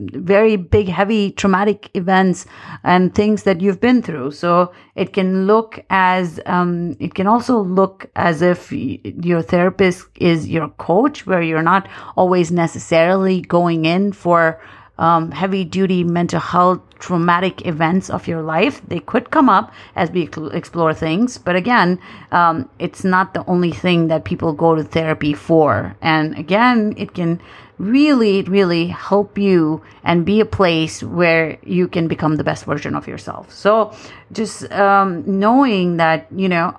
very 0.00 0.56
big 0.56 0.88
heavy 0.88 1.30
traumatic 1.32 1.90
events 1.94 2.46
and 2.84 3.14
things 3.14 3.42
that 3.42 3.60
you've 3.60 3.80
been 3.80 4.02
through. 4.02 4.30
So 4.30 4.72
it 4.94 5.12
can 5.12 5.46
look 5.46 5.84
as 5.90 6.40
um, 6.46 6.96
it 7.00 7.14
can 7.14 7.26
also 7.26 7.60
look 7.60 8.10
as 8.16 8.42
if 8.42 8.72
your 8.72 9.42
therapist 9.42 10.06
is 10.16 10.48
your 10.48 10.68
coach 10.70 11.26
where 11.26 11.42
you're 11.42 11.62
not 11.62 11.88
always 12.16 12.50
necessarily 12.50 13.40
going 13.42 13.84
in 13.84 14.12
for 14.12 14.60
um, 14.98 15.30
heavy 15.30 15.64
duty 15.64 16.04
mental 16.04 16.40
health 16.40 16.80
traumatic 16.98 17.66
events 17.66 18.10
of 18.10 18.26
your 18.26 18.42
life. 18.42 18.82
They 18.88 19.00
could 19.00 19.30
come 19.30 19.48
up 19.48 19.72
as 19.94 20.10
we 20.10 20.28
explore 20.52 20.92
things, 20.92 21.38
but 21.38 21.56
again, 21.56 22.00
um, 22.32 22.68
it's 22.78 23.04
not 23.04 23.34
the 23.34 23.44
only 23.46 23.70
thing 23.70 24.08
that 24.08 24.24
people 24.24 24.52
go 24.52 24.74
to 24.74 24.82
therapy 24.82 25.34
for. 25.34 25.96
And 26.02 26.36
again, 26.36 26.94
it 26.96 27.14
can 27.14 27.40
really, 27.78 28.42
really 28.42 28.88
help 28.88 29.38
you 29.38 29.80
and 30.02 30.26
be 30.26 30.40
a 30.40 30.44
place 30.44 31.02
where 31.02 31.58
you 31.62 31.86
can 31.86 32.08
become 32.08 32.36
the 32.36 32.44
best 32.44 32.64
version 32.64 32.94
of 32.94 33.06
yourself. 33.06 33.52
So 33.52 33.94
just 34.32 34.70
um, 34.72 35.22
knowing 35.38 35.98
that, 35.98 36.26
you 36.34 36.48
know, 36.48 36.76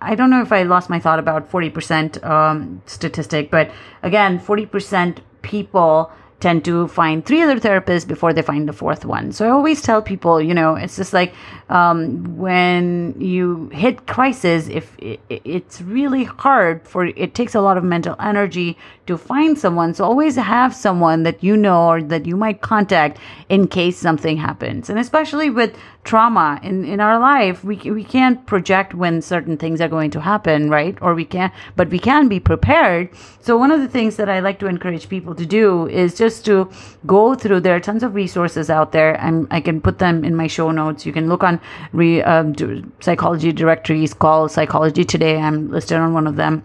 I 0.00 0.16
don't 0.16 0.30
know 0.30 0.42
if 0.42 0.50
I 0.50 0.64
lost 0.64 0.90
my 0.90 0.98
thought 0.98 1.20
about 1.20 1.50
40% 1.50 2.24
um, 2.24 2.82
statistic, 2.86 3.50
but 3.52 3.70
again, 4.02 4.40
40% 4.40 5.18
people 5.42 6.10
tend 6.44 6.62
to 6.62 6.86
find 6.88 7.24
three 7.24 7.40
other 7.40 7.58
therapists 7.58 8.06
before 8.06 8.34
they 8.34 8.42
find 8.42 8.68
the 8.68 8.72
fourth 8.74 9.06
one. 9.06 9.32
So 9.32 9.46
I 9.46 9.50
always 9.50 9.80
tell 9.80 10.02
people, 10.02 10.42
you 10.42 10.52
know, 10.52 10.74
it's 10.74 10.96
just 10.96 11.14
like 11.14 11.32
um, 11.68 12.36
when 12.36 13.14
you 13.18 13.70
hit 13.72 14.06
crisis, 14.06 14.68
if 14.68 14.96
it, 14.98 15.20
it's 15.28 15.80
really 15.80 16.24
hard 16.24 16.86
for 16.86 17.06
it 17.06 17.34
takes 17.34 17.54
a 17.54 17.60
lot 17.60 17.76
of 17.76 17.84
mental 17.84 18.16
energy 18.20 18.76
to 19.06 19.18
find 19.18 19.58
someone. 19.58 19.94
So 19.94 20.04
always 20.04 20.36
have 20.36 20.74
someone 20.74 21.22
that 21.24 21.42
you 21.42 21.56
know 21.56 21.88
or 21.88 22.02
that 22.02 22.26
you 22.26 22.36
might 22.36 22.60
contact 22.60 23.18
in 23.48 23.68
case 23.68 23.98
something 23.98 24.36
happens. 24.36 24.88
And 24.88 24.98
especially 24.98 25.50
with 25.50 25.76
trauma 26.04 26.60
in, 26.62 26.84
in 26.84 27.00
our 27.00 27.18
life, 27.18 27.64
we, 27.64 27.76
we 27.76 28.04
can't 28.04 28.44
project 28.46 28.94
when 28.94 29.20
certain 29.22 29.56
things 29.56 29.80
are 29.80 29.88
going 29.88 30.10
to 30.10 30.20
happen, 30.20 30.70
right? 30.70 30.96
Or 31.00 31.14
we 31.14 31.24
can't, 31.24 31.52
but 31.76 31.90
we 31.90 31.98
can 31.98 32.28
be 32.28 32.40
prepared. 32.40 33.10
So 33.40 33.56
one 33.56 33.70
of 33.70 33.80
the 33.80 33.88
things 33.88 34.16
that 34.16 34.28
I 34.28 34.40
like 34.40 34.58
to 34.60 34.66
encourage 34.66 35.08
people 35.08 35.34
to 35.34 35.46
do 35.46 35.88
is 35.88 36.14
just 36.14 36.44
to 36.46 36.70
go 37.06 37.34
through, 37.34 37.60
there 37.60 37.74
are 37.74 37.80
tons 37.80 38.02
of 38.02 38.14
resources 38.14 38.70
out 38.70 38.92
there 38.92 39.20
and 39.20 39.46
I 39.50 39.60
can 39.60 39.80
put 39.80 39.98
them 39.98 40.24
in 40.24 40.34
my 40.34 40.46
show 40.46 40.70
notes. 40.70 41.04
You 41.04 41.12
can 41.12 41.28
look 41.28 41.42
on 41.42 41.53
re, 41.92 42.22
um, 42.22 42.54
psychology 43.00 43.52
directories 43.52 44.14
called 44.14 44.50
Psychology 44.50 45.04
Today. 45.04 45.38
I'm 45.38 45.70
listed 45.70 45.98
on 45.98 46.14
one 46.14 46.26
of 46.26 46.36
them 46.36 46.64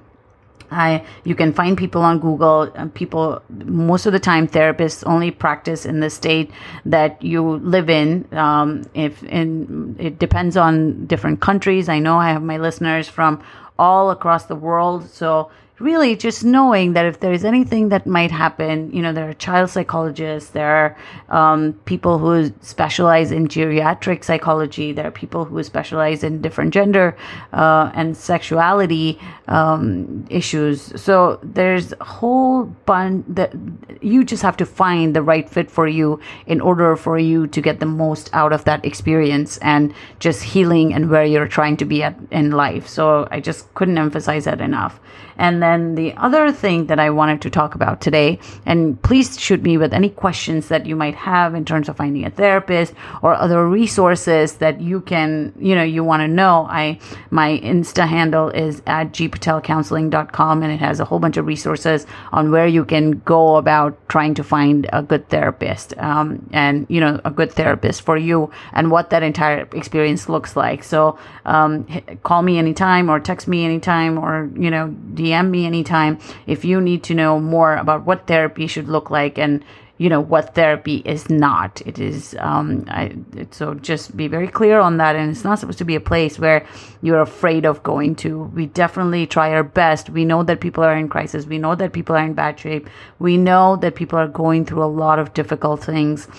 I, 0.72 1.05
you 1.24 1.36
can 1.36 1.53
find 1.53 1.77
people 1.77 2.01
on 2.01 2.19
Google. 2.19 2.72
Uh, 2.75 2.88
people, 2.93 3.41
most 3.50 4.05
of 4.05 4.13
the 4.13 4.19
time, 4.19 4.48
therapists 4.48 5.03
only 5.05 5.31
practice 5.31 5.86
in 5.86 6.00
the 6.00 6.10
state 6.10 6.51
that 6.86 7.22
you 7.24 7.58
live 7.58 7.89
in. 7.89 8.27
Um, 8.31 8.84
if 8.93 9.24
in, 9.24 9.96
it 10.00 10.19
depends 10.19 10.58
on 10.58 11.05
different 11.05 11.41
countries. 11.41 11.89
I 11.89 12.00
know 12.00 12.17
I 12.17 12.31
have 12.31 12.43
my 12.43 12.58
listeners 12.58 13.08
from 13.08 13.41
all 13.77 14.12
across 14.12 14.46
the 14.46 14.55
world, 14.55 15.10
so 15.10 15.50
really 15.79 16.15
just 16.15 16.43
knowing 16.43 16.93
that 16.93 17.05
if 17.05 17.19
there's 17.19 17.45
anything 17.45 17.89
that 17.89 18.05
might 18.05 18.31
happen, 18.31 18.91
you 18.91 19.01
know, 19.01 19.13
there 19.13 19.29
are 19.29 19.33
child 19.33 19.69
psychologists, 19.69 20.51
there 20.51 20.69
are 20.69 20.98
um, 21.29 21.74
people 21.86 22.17
who 22.17 22.51
specialize 22.62 23.31
in 23.31 23.48
geriatric 23.48 24.24
psychology, 24.24 24.91
there 24.91 25.07
are 25.07 25.12
people 25.12 25.45
who 25.45 25.63
specialize 25.63 26.24
in 26.24 26.41
different 26.41 26.74
gender 26.74 27.15
uh, 27.53 27.91
and 27.93 28.17
sexuality 28.17 29.19
um, 29.48 30.25
issues. 30.29 30.91
So 31.01 31.39
there's 31.43 31.93
a 31.93 32.03
whole 32.03 32.65
bunch 32.86 33.25
that 33.29 33.53
you 34.01 34.24
just 34.25 34.43
have 34.43 34.57
to 34.57 34.65
find 34.65 35.15
the 35.15 35.21
right 35.21 35.50
fit 35.50 35.71
for 35.71 35.88
you 35.88 36.19
in 36.45 36.59
order 36.62 36.95
for 36.95 37.17
you 37.17 37.48
to 37.48 37.62
get 37.62 37.79
the 37.79 37.86
most 37.86 38.29
out 38.33 38.53
of 38.53 38.65
that 38.65 38.83
experience 38.83 39.57
and 39.59 39.93
just 40.19 40.43
healing 40.43 40.93
and 40.93 41.09
where 41.09 41.25
you're 41.25 41.48
trying 41.48 41.77
to 41.77 41.86
be 41.86 42.03
at 42.03 42.17
in 42.31 42.51
life. 42.51 42.88
So 42.88 43.27
I 43.31 43.39
just 43.39 43.74
couldn't 43.75 43.98
emphasize 43.98 44.45
that 44.45 44.59
enough. 44.59 45.00
And 45.38 45.63
then 45.63 45.68
the 45.77 46.13
other 46.15 46.51
thing 46.51 46.88
that 46.88 46.99
I 46.99 47.09
wanted 47.09 47.41
to 47.41 47.49
talk 47.49 47.75
about 47.75 48.01
today, 48.01 48.39
and 48.65 49.01
please 49.01 49.39
shoot 49.39 49.61
me 49.61 49.77
with 49.77 49.93
any 49.93 50.09
questions 50.09 50.67
that 50.69 50.85
you 50.85 50.95
might 50.95 51.15
have 51.15 51.55
in 51.55 51.65
terms 51.65 51.89
of 51.89 51.97
finding 51.97 52.25
a 52.25 52.29
therapist 52.29 52.93
or 53.21 53.33
other 53.33 53.67
resources 53.67 54.55
that 54.55 54.81
you 54.81 55.01
can, 55.01 55.53
you 55.59 55.75
know, 55.75 55.83
you 55.83 56.03
want 56.03 56.21
to 56.21 56.27
know. 56.27 56.67
I 56.69 56.99
my 57.29 57.59
Insta 57.59 58.07
handle 58.07 58.49
is 58.49 58.81
at 58.88 59.11
gpatelcounseling.com 59.11 60.63
and 60.63 60.71
it 60.71 60.79
has 60.79 60.99
a 60.99 61.05
whole 61.05 61.19
bunch 61.19 61.38
of 61.38 61.45
resources 61.45 62.05
on 62.31 62.51
where 62.51 62.67
you 62.67 62.85
can 62.85 63.19
go 63.19 63.57
about 63.57 63.97
trying 64.09 64.33
to 64.35 64.43
find 64.43 64.89
a 64.93 65.01
good 65.01 65.27
therapist 65.29 65.97
um, 65.97 66.49
and 66.51 66.85
you 66.89 66.99
know 66.99 67.19
a 67.25 67.31
good 67.31 67.51
therapist 67.51 68.01
for 68.01 68.17
you 68.17 68.51
and 68.73 68.91
what 68.91 69.09
that 69.09 69.23
entire 69.23 69.67
experience 69.73 70.29
looks 70.29 70.55
like. 70.55 70.83
So 70.83 71.17
um, 71.45 71.85
call 72.23 72.41
me 72.41 72.57
anytime 72.57 73.09
or 73.09 73.19
text 73.19 73.47
me 73.47 73.65
anytime 73.65 74.17
or 74.17 74.49
you 74.55 74.71
know 74.71 74.95
DM 75.13 75.49
me 75.49 75.58
anytime 75.65 76.19
if 76.47 76.65
you 76.65 76.81
need 76.81 77.03
to 77.03 77.13
know 77.13 77.39
more 77.39 77.75
about 77.75 78.05
what 78.05 78.27
therapy 78.27 78.67
should 78.67 78.87
look 78.87 79.09
like 79.09 79.37
and 79.37 79.63
you 79.99 80.07
know 80.07 80.21
what 80.21 80.55
therapy 80.55 81.01
is 81.05 81.29
not. 81.29 81.81
It 81.85 81.99
is 81.99 82.35
um 82.39 82.85
I, 82.87 83.15
so 83.51 83.73
just 83.73 84.15
be 84.15 84.27
very 84.27 84.47
clear 84.47 84.79
on 84.79 84.97
that 84.97 85.15
and 85.15 85.29
it's 85.29 85.43
not 85.43 85.59
supposed 85.59 85.77
to 85.79 85.85
be 85.85 85.95
a 85.95 85.99
place 85.99 86.39
where 86.39 86.65
you're 87.01 87.21
afraid 87.21 87.65
of 87.65 87.83
going 87.83 88.15
to. 88.17 88.43
We 88.55 88.67
definitely 88.67 89.27
try 89.27 89.51
our 89.51 89.63
best. 89.63 90.09
We 90.09 90.23
know 90.23 90.41
that 90.43 90.61
people 90.61 90.83
are 90.83 90.95
in 90.95 91.09
crisis. 91.09 91.45
We 91.45 91.59
know 91.59 91.75
that 91.75 91.91
people 91.91 92.15
are 92.15 92.25
in 92.25 92.33
bad 92.33 92.57
shape. 92.59 92.89
We 93.19 93.35
know 93.35 93.75
that 93.75 93.95
people 93.95 94.17
are 94.17 94.27
going 94.27 94.65
through 94.65 94.83
a 94.83 94.95
lot 95.03 95.19
of 95.19 95.33
difficult 95.33 95.83
things. 95.83 96.29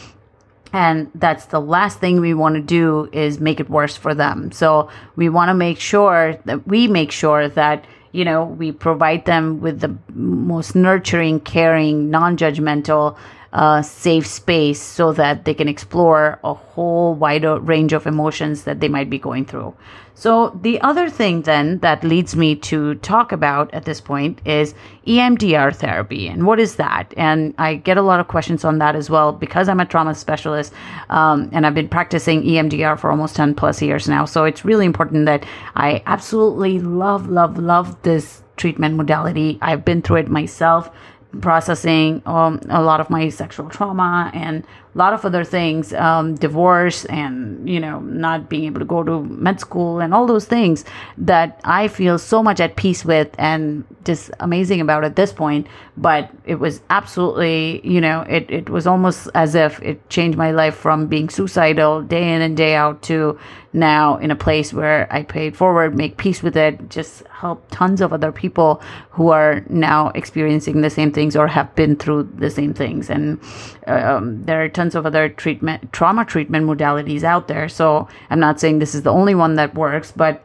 And 0.72 1.10
that's 1.14 1.46
the 1.46 1.60
last 1.60 1.98
thing 1.98 2.20
we 2.20 2.32
want 2.32 2.54
to 2.54 2.62
do 2.62 3.08
is 3.12 3.40
make 3.40 3.60
it 3.60 3.68
worse 3.68 3.96
for 3.96 4.14
them. 4.14 4.52
So 4.52 4.88
we 5.16 5.28
want 5.28 5.48
to 5.48 5.54
make 5.54 5.80
sure 5.80 6.38
that 6.44 6.66
we 6.66 6.86
make 6.86 7.10
sure 7.12 7.48
that 7.48 7.84
you 8.12 8.24
know 8.24 8.44
we 8.44 8.72
provide 8.72 9.24
them 9.24 9.60
with 9.60 9.80
the 9.80 9.94
most 10.14 10.74
nurturing 10.74 11.40
caring 11.40 12.10
non-judgmental 12.10 13.16
uh, 13.52 13.82
safe 13.82 14.26
space 14.26 14.80
so 14.80 15.12
that 15.12 15.44
they 15.44 15.54
can 15.54 15.68
explore 15.68 16.38
a 16.44 16.54
whole 16.54 17.14
wider 17.14 17.58
range 17.58 17.92
of 17.92 18.06
emotions 18.06 18.64
that 18.64 18.80
they 18.80 18.88
might 18.88 19.10
be 19.10 19.18
going 19.18 19.44
through. 19.44 19.74
So, 20.20 20.50
the 20.60 20.78
other 20.82 21.08
thing 21.08 21.40
then 21.42 21.78
that 21.78 22.04
leads 22.04 22.36
me 22.36 22.54
to 22.56 22.96
talk 22.96 23.32
about 23.32 23.72
at 23.72 23.86
this 23.86 24.02
point 24.02 24.38
is 24.44 24.74
EMDR 25.06 25.74
therapy. 25.74 26.28
And 26.28 26.46
what 26.46 26.60
is 26.60 26.76
that? 26.76 27.14
And 27.16 27.54
I 27.56 27.76
get 27.76 27.96
a 27.96 28.02
lot 28.02 28.20
of 28.20 28.28
questions 28.28 28.62
on 28.62 28.76
that 28.80 28.94
as 28.94 29.08
well 29.08 29.32
because 29.32 29.66
I'm 29.66 29.80
a 29.80 29.86
trauma 29.86 30.14
specialist 30.14 30.74
um, 31.08 31.48
and 31.52 31.66
I've 31.66 31.72
been 31.72 31.88
practicing 31.88 32.42
EMDR 32.42 32.98
for 32.98 33.10
almost 33.10 33.34
10 33.34 33.54
plus 33.54 33.80
years 33.80 34.10
now. 34.10 34.26
So, 34.26 34.44
it's 34.44 34.62
really 34.62 34.84
important 34.84 35.24
that 35.24 35.46
I 35.74 36.02
absolutely 36.04 36.80
love, 36.80 37.30
love, 37.30 37.56
love 37.56 38.02
this 38.02 38.42
treatment 38.58 38.96
modality. 38.96 39.58
I've 39.62 39.86
been 39.86 40.02
through 40.02 40.16
it 40.16 40.28
myself 40.28 40.90
processing 41.40 42.22
um, 42.26 42.60
a 42.68 42.82
lot 42.82 43.00
of 43.00 43.08
my 43.08 43.28
sexual 43.28 43.70
trauma 43.70 44.30
and 44.34 44.66
a 44.94 44.98
lot 44.98 45.12
of 45.12 45.24
other 45.24 45.44
things, 45.44 45.92
um, 45.94 46.34
divorce 46.34 47.04
and, 47.06 47.68
you 47.68 47.78
know, 47.78 48.00
not 48.00 48.48
being 48.48 48.64
able 48.64 48.80
to 48.80 48.86
go 48.86 49.02
to 49.02 49.22
med 49.22 49.60
school 49.60 50.00
and 50.00 50.12
all 50.12 50.26
those 50.26 50.46
things 50.46 50.84
that 51.16 51.60
I 51.64 51.88
feel 51.88 52.18
so 52.18 52.42
much 52.42 52.60
at 52.60 52.76
peace 52.76 53.04
with 53.04 53.28
and 53.38 53.84
just 54.04 54.30
amazing 54.40 54.80
about 54.80 55.04
at 55.04 55.16
this 55.16 55.32
point. 55.32 55.68
But 55.96 56.30
it 56.44 56.56
was 56.56 56.80
absolutely, 56.90 57.86
you 57.86 58.00
know, 58.00 58.22
it, 58.22 58.50
it 58.50 58.68
was 58.68 58.86
almost 58.86 59.28
as 59.34 59.54
if 59.54 59.80
it 59.82 60.08
changed 60.08 60.36
my 60.36 60.50
life 60.50 60.74
from 60.74 61.06
being 61.06 61.28
suicidal 61.28 62.02
day 62.02 62.32
in 62.32 62.42
and 62.42 62.56
day 62.56 62.74
out 62.74 63.02
to 63.02 63.38
now 63.72 64.16
in 64.16 64.30
a 64.30 64.36
place 64.36 64.72
where 64.72 65.06
I 65.12 65.22
paid 65.22 65.56
forward, 65.56 65.96
make 65.96 66.16
peace 66.16 66.42
with 66.42 66.56
it, 66.56 66.90
just 66.90 67.22
help 67.28 67.64
tons 67.70 68.00
of 68.00 68.12
other 68.12 68.32
people 68.32 68.82
who 69.10 69.30
are 69.30 69.62
now 69.68 70.08
experiencing 70.14 70.80
the 70.80 70.90
same 70.90 71.12
things 71.12 71.36
or 71.36 71.46
have 71.46 71.72
been 71.76 71.96
through 71.96 72.24
the 72.34 72.50
same 72.50 72.74
things. 72.74 73.10
And 73.10 73.40
um, 73.86 74.42
there 74.44 74.62
are 74.64 74.68
tons 74.80 74.94
of 74.94 75.04
other 75.04 75.28
treatment, 75.28 75.92
trauma 75.92 76.24
treatment 76.24 76.64
modalities 76.64 77.22
out 77.22 77.48
there. 77.48 77.68
So 77.68 78.08
I'm 78.30 78.40
not 78.40 78.58
saying 78.58 78.78
this 78.78 78.94
is 78.94 79.02
the 79.02 79.12
only 79.12 79.34
one 79.34 79.56
that 79.56 79.74
works, 79.74 80.10
but 80.10 80.42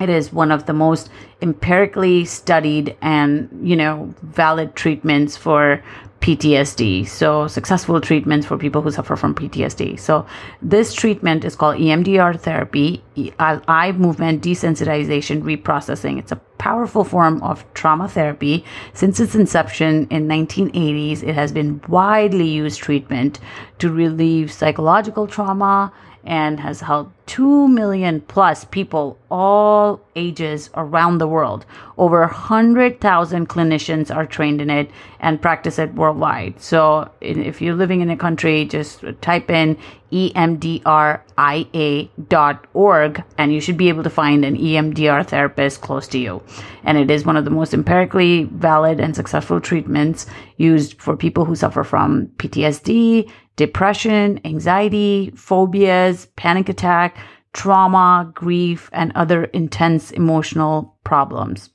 it 0.00 0.08
is 0.08 0.32
one 0.32 0.50
of 0.50 0.66
the 0.66 0.72
most 0.72 1.08
empirically 1.40 2.24
studied 2.24 2.96
and, 3.00 3.48
you 3.62 3.76
know, 3.76 4.12
valid 4.22 4.74
treatments 4.74 5.36
for 5.36 5.84
PTSD. 6.20 7.08
So, 7.08 7.46
successful 7.46 8.00
treatments 8.00 8.46
for 8.46 8.58
people 8.58 8.82
who 8.82 8.90
suffer 8.90 9.16
from 9.16 9.34
PTSD. 9.34 9.98
So, 9.98 10.26
this 10.60 10.92
treatment 10.92 11.44
is 11.44 11.56
called 11.56 11.76
EMDR 11.76 12.38
therapy, 12.38 13.02
eye 13.38 13.92
movement 13.92 14.42
desensitization 14.42 15.42
reprocessing. 15.42 16.18
It's 16.18 16.32
a 16.32 16.36
powerful 16.58 17.04
form 17.04 17.42
of 17.42 17.64
trauma 17.72 18.06
therapy. 18.06 18.64
Since 18.92 19.18
its 19.18 19.34
inception 19.34 20.06
in 20.10 20.28
1980s, 20.28 21.22
it 21.22 21.34
has 21.34 21.52
been 21.52 21.80
widely 21.88 22.48
used 22.48 22.80
treatment 22.80 23.40
to 23.78 23.90
relieve 23.90 24.52
psychological 24.52 25.26
trauma 25.26 25.90
and 26.24 26.60
has 26.60 26.80
helped 26.80 27.12
2 27.26 27.68
million 27.68 28.20
plus 28.22 28.64
people, 28.64 29.16
all 29.30 30.00
ages 30.16 30.68
around 30.74 31.18
the 31.18 31.28
world. 31.28 31.64
Over 31.96 32.20
100,000 32.22 33.48
clinicians 33.48 34.14
are 34.14 34.26
trained 34.26 34.60
in 34.60 34.68
it 34.68 34.90
and 35.20 35.40
practice 35.40 35.78
it 35.78 35.94
worldwide. 35.94 36.60
So 36.60 37.10
if 37.20 37.62
you're 37.62 37.76
living 37.76 38.00
in 38.00 38.10
a 38.10 38.16
country, 38.16 38.64
just 38.64 39.04
type 39.20 39.48
in 39.50 39.78
emdria.org 40.12 40.84
and 43.38 43.52
you 43.52 43.60
should 43.60 43.76
be 43.76 43.88
able 43.88 44.02
to 44.02 44.10
find 44.10 44.44
an 44.44 44.56
EMDR 44.56 45.24
therapist 45.26 45.80
close 45.82 46.08
to 46.08 46.18
you. 46.18 46.42
And 46.82 46.98
it 46.98 47.10
is 47.12 47.24
one 47.24 47.36
of 47.36 47.44
the 47.44 47.50
most 47.50 47.72
empirically 47.72 48.42
valid 48.44 48.98
and 48.98 49.14
successful 49.14 49.60
treatments 49.60 50.26
used 50.56 51.00
for 51.00 51.16
people 51.16 51.44
who 51.44 51.54
suffer 51.54 51.84
from 51.84 52.26
PTSD, 52.38 53.30
depression, 53.60 54.40
anxiety, 54.46 55.30
phobias, 55.36 56.28
panic 56.34 56.70
attack, 56.70 57.18
trauma, 57.52 58.32
grief, 58.34 58.88
and 58.90 59.12
other 59.14 59.44
intense 59.52 60.10
emotional 60.12 60.96
problems. 61.04 61.68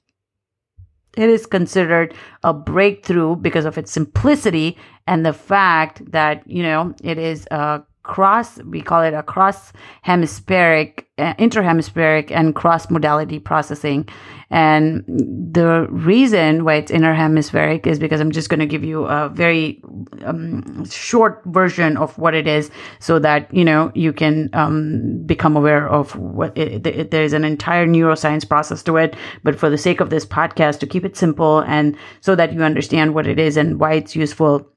It 1.16 1.30
is 1.30 1.46
considered 1.46 2.16
a 2.44 2.56
breakthrough 2.56 3.36
because 3.36 3.66
of 3.66 3.78
its 3.78 3.92
simplicity 3.92 4.80
and 5.06 5.24
the 5.24 5.32
fact 5.32 6.02
that, 6.12 6.42
you 6.48 6.64
know, 6.64 6.96
it 7.04 7.20
is 7.20 7.48
a 7.52 7.84
cross, 8.06 8.58
we 8.64 8.82
call 8.82 9.02
it 9.02 9.14
a 9.14 9.24
cross 9.24 9.74
hemispheric, 10.04 11.08
uh, 11.18 11.34
interhemispheric 11.36 12.32
and 12.32 12.56
cross 12.56 12.90
modality 12.90 13.40
processing. 13.40 14.08
And 14.52 15.04
the 15.08 15.88
reason 15.90 16.64
why 16.64 16.76
it's 16.76 16.92
interhemispheric 16.92 17.88
is 17.88 17.98
because 17.98 18.22
I'm 18.22 18.32
just 18.32 18.48
going 18.48 18.60
to 18.60 18.68
give 18.68 18.84
you 18.84 19.06
a 19.06 19.30
very 19.30 19.82
um, 20.24 20.86
short 20.86 21.42
version 21.46 21.98
of 21.98 22.16
what 22.20 22.36
it 22.36 22.48
is 22.48 22.70
so 23.00 23.18
that, 23.20 23.52
you 23.54 23.66
know, 23.66 23.92
you 23.96 24.14
can 24.14 24.50
um, 24.54 25.24
become 25.26 25.58
aware 25.58 25.90
of 25.90 26.16
what 26.16 26.56
it, 26.56 26.86
it, 26.86 27.12
there's 27.12 27.34
an 27.34 27.44
entire 27.44 27.88
neuroscience 27.88 28.48
process 28.48 28.84
to 28.84 28.98
it. 28.98 29.16
But 29.44 29.60
for 29.60 29.70
the 29.70 29.80
sake 29.80 30.00
of 30.00 30.12
this 30.12 30.26
podcast, 30.26 30.80
to 30.80 30.88
keep 30.88 31.06
it 31.06 31.18
simple 31.18 31.60
and 31.62 31.98
so 32.22 32.36
that 32.36 32.54
you 32.54 32.62
understand 32.62 33.16
what 33.16 33.26
it 33.26 33.40
is 33.40 33.58
and 33.58 33.80
why 33.80 33.94
it's 33.94 34.16
useful 34.16 34.72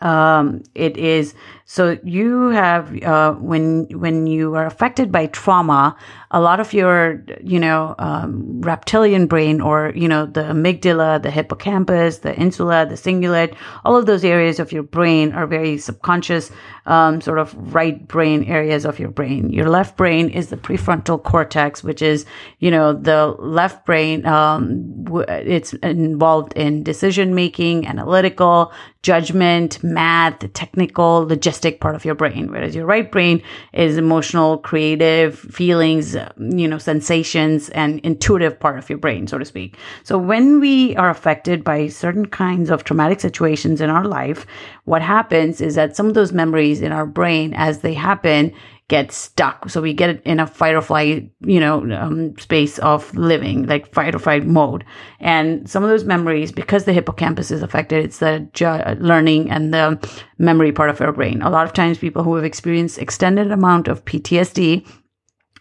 um, 0.00 0.62
it 0.74 0.96
is 0.96 1.34
so 1.68 1.98
you 2.04 2.50
have 2.50 3.02
uh, 3.02 3.32
when 3.32 3.86
when 3.98 4.28
you 4.28 4.54
are 4.54 4.66
affected 4.66 5.10
by 5.10 5.26
trauma, 5.26 5.96
a 6.30 6.40
lot 6.40 6.60
of 6.60 6.72
your 6.72 7.24
you 7.42 7.58
know 7.58 7.96
um, 7.98 8.60
reptilian 8.60 9.26
brain 9.26 9.60
or 9.60 9.92
you 9.96 10.06
know 10.06 10.26
the 10.26 10.42
amygdala, 10.42 11.20
the 11.20 11.30
hippocampus, 11.30 12.18
the 12.18 12.38
insula, 12.38 12.86
the 12.86 12.94
cingulate, 12.94 13.56
all 13.84 13.96
of 13.96 14.06
those 14.06 14.24
areas 14.24 14.60
of 14.60 14.70
your 14.70 14.84
brain 14.84 15.32
are 15.32 15.44
very 15.48 15.76
subconscious, 15.76 16.52
um, 16.86 17.20
sort 17.20 17.40
of 17.40 17.52
right 17.74 18.06
brain 18.06 18.44
areas 18.44 18.84
of 18.84 19.00
your 19.00 19.10
brain. 19.10 19.50
Your 19.50 19.68
left 19.68 19.96
brain 19.96 20.28
is 20.28 20.50
the 20.50 20.56
prefrontal 20.56 21.20
cortex, 21.20 21.82
which 21.82 22.00
is 22.00 22.26
you 22.60 22.70
know 22.70 22.92
the 22.92 23.34
left 23.40 23.84
brain. 23.84 24.24
Um, 24.24 25.04
it's 25.28 25.72
involved 25.82 26.52
in 26.52 26.84
decision 26.84 27.34
making, 27.34 27.88
analytical, 27.88 28.72
judgment, 29.06 29.80
math, 29.84 30.52
technical, 30.52 31.24
logistic 31.24 31.78
part 31.78 31.94
of 31.94 32.04
your 32.04 32.16
brain, 32.16 32.50
whereas 32.50 32.74
your 32.74 32.86
right 32.86 33.12
brain 33.12 33.40
is 33.72 33.96
emotional, 33.96 34.58
creative, 34.58 35.38
feelings, 35.38 36.16
you 36.40 36.66
know, 36.66 36.76
sensations, 36.78 37.68
and 37.68 38.00
intuitive 38.00 38.58
part 38.58 38.78
of 38.78 38.90
your 38.90 38.98
brain, 38.98 39.28
so 39.28 39.38
to 39.38 39.44
speak. 39.44 39.76
So 40.02 40.18
when 40.18 40.58
we 40.58 40.96
are 40.96 41.08
affected 41.08 41.62
by 41.62 41.86
certain 41.86 42.26
kinds 42.26 42.68
of 42.68 42.82
traumatic 42.82 43.20
situations 43.20 43.80
in 43.80 43.90
our 43.90 44.04
life, 44.04 44.44
what 44.86 45.02
happens 45.02 45.60
is 45.60 45.76
that 45.76 45.94
some 45.94 46.08
of 46.08 46.14
those 46.14 46.32
memories 46.32 46.82
in 46.82 46.90
our 46.90 47.06
brain, 47.06 47.54
as 47.54 47.82
they 47.82 47.94
happen, 47.94 48.52
get 48.88 49.10
stuck. 49.10 49.68
So 49.68 49.82
we 49.82 49.92
get 49.92 50.22
in 50.22 50.38
a 50.38 50.46
fight 50.46 50.76
or 50.76 50.80
flight, 50.80 51.30
you 51.40 51.58
know, 51.58 51.82
um, 51.92 52.38
space 52.38 52.78
of 52.78 53.12
living, 53.16 53.66
like 53.66 53.92
fight 53.92 54.14
or 54.14 54.20
flight 54.20 54.46
mode. 54.46 54.84
And 55.18 55.68
some 55.68 55.82
of 55.82 55.90
those 55.90 56.04
memories, 56.04 56.52
because 56.52 56.84
the 56.84 56.92
hippocampus 56.92 57.50
is 57.50 57.62
affected, 57.62 58.04
it's 58.04 58.18
the 58.18 58.48
ju- 58.52 58.96
learning 59.00 59.50
and 59.50 59.74
the 59.74 59.98
memory 60.38 60.70
part 60.70 60.90
of 60.90 61.00
our 61.00 61.12
brain. 61.12 61.42
A 61.42 61.50
lot 61.50 61.66
of 61.66 61.72
times 61.72 61.98
people 61.98 62.22
who 62.22 62.36
have 62.36 62.44
experienced 62.44 62.98
extended 62.98 63.50
amount 63.50 63.88
of 63.88 64.04
PTSD 64.04 64.88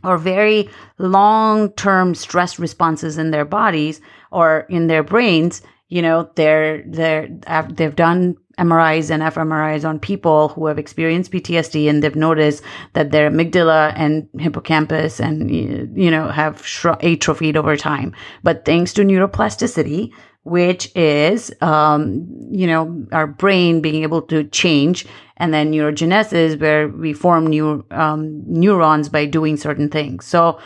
or 0.03 0.19
very 0.19 0.69
long 0.99 1.71
term 1.71 2.13
stress 2.13 2.59
responses 2.59 3.17
in 3.17 3.31
their 3.31 3.45
bodies 3.45 4.01
or 4.31 4.67
in 4.69 4.85
their 4.85 5.01
brains, 5.01 5.63
you 5.87 6.03
know, 6.03 6.29
they're, 6.35 6.83
they're, 6.85 7.27
they've 7.71 7.95
done 7.95 8.37
MRIs 8.57 9.09
and 9.09 9.21
fMRIs 9.23 9.87
on 9.87 9.99
people 9.99 10.49
who 10.49 10.67
have 10.67 10.79
experienced 10.79 11.31
PTSD 11.31 11.89
and 11.89 12.01
they've 12.01 12.15
noticed 12.15 12.63
that 12.93 13.11
their 13.11 13.29
amygdala 13.29 13.93
and 13.95 14.27
hippocampus 14.39 15.19
and, 15.19 15.49
you 15.97 16.09
know, 16.11 16.29
have 16.29 16.65
atrophied 17.01 17.57
over 17.57 17.75
time. 17.75 18.13
But 18.43 18.65
thanks 18.65 18.93
to 18.93 19.03
neuroplasticity, 19.03 20.13
which 20.43 20.95
is, 20.95 21.51
um, 21.61 22.27
you 22.51 22.67
know, 22.67 23.05
our 23.11 23.27
brain 23.27 23.81
being 23.81 24.03
able 24.03 24.21
to 24.23 24.43
change 24.45 25.05
and 25.37 25.53
then 25.53 25.71
neurogenesis 25.71 26.59
where 26.59 26.87
we 26.87 27.13
form 27.13 27.47
new 27.47 27.85
um, 27.91 28.41
neurons 28.47 29.09
by 29.09 29.25
doing 29.25 29.57
certain 29.57 29.89
things. 29.89 30.25
So 30.25 30.59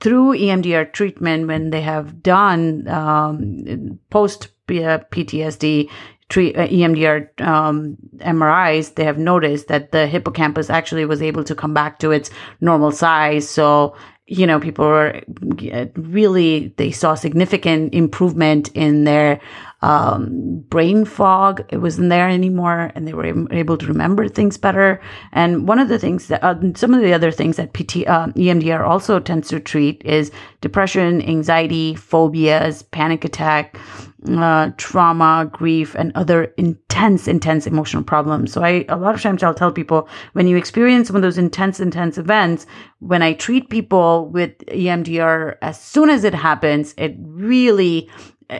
through 0.00 0.36
EMDR 0.36 0.92
treatment, 0.92 1.46
when 1.46 1.70
they 1.70 1.80
have 1.80 2.22
done 2.22 2.86
um, 2.88 3.98
post 4.10 4.48
PTSD 4.68 5.90
treat, 6.30 6.56
uh, 6.56 6.66
EMDR 6.68 7.40
um, 7.42 7.96
MRIs, 8.18 8.94
they 8.94 9.04
have 9.04 9.18
noticed 9.18 9.68
that 9.68 9.92
the 9.92 10.06
hippocampus 10.06 10.70
actually 10.70 11.04
was 11.04 11.20
able 11.20 11.44
to 11.44 11.54
come 11.54 11.74
back 11.74 11.98
to 11.98 12.10
its 12.12 12.30
normal 12.60 12.92
size. 12.92 13.48
So, 13.50 13.94
you 14.26 14.46
know, 14.46 14.60
people 14.60 14.86
were 14.86 15.20
really, 15.96 16.72
they 16.78 16.92
saw 16.92 17.14
significant 17.14 17.92
improvement 17.92 18.70
in 18.74 19.04
their 19.04 19.40
um, 19.82 20.64
brain 20.68 21.04
fog. 21.04 21.64
It 21.70 21.78
wasn't 21.78 22.10
there 22.10 22.28
anymore, 22.28 22.92
and 22.94 23.06
they 23.06 23.14
were 23.14 23.46
able 23.52 23.78
to 23.78 23.86
remember 23.86 24.28
things 24.28 24.56
better. 24.56 25.00
And 25.32 25.66
one 25.66 25.78
of 25.78 25.88
the 25.88 25.98
things 25.98 26.28
that 26.28 26.42
uh, 26.44 26.54
some 26.74 26.94
of 26.94 27.00
the 27.00 27.12
other 27.12 27.30
things 27.30 27.56
that 27.56 27.72
PT 27.72 28.06
uh, 28.06 28.28
EMDR 28.36 28.86
also 28.86 29.20
tends 29.20 29.48
to 29.48 29.60
treat 29.60 30.02
is 30.04 30.30
depression, 30.60 31.22
anxiety, 31.22 31.94
phobias, 31.94 32.82
panic 32.82 33.24
attack, 33.24 33.78
uh, 34.28 34.70
trauma, 34.76 35.48
grief, 35.50 35.94
and 35.94 36.12
other 36.14 36.44
intense, 36.58 37.26
intense 37.26 37.66
emotional 37.66 38.02
problems. 38.02 38.52
So 38.52 38.62
I, 38.62 38.84
a 38.88 38.96
lot 38.96 39.14
of 39.14 39.22
times 39.22 39.42
I'll 39.42 39.54
tell 39.54 39.72
people 39.72 40.08
when 40.34 40.46
you 40.46 40.56
experience 40.56 41.06
some 41.06 41.16
of 41.16 41.22
those 41.22 41.38
intense, 41.38 41.80
intense 41.80 42.18
events, 42.18 42.66
when 42.98 43.22
I 43.22 43.32
treat 43.32 43.70
people 43.70 44.28
with 44.28 44.58
EMDR, 44.66 45.56
as 45.62 45.80
soon 45.80 46.10
as 46.10 46.24
it 46.24 46.34
happens, 46.34 46.94
it 46.98 47.16
really 47.18 48.10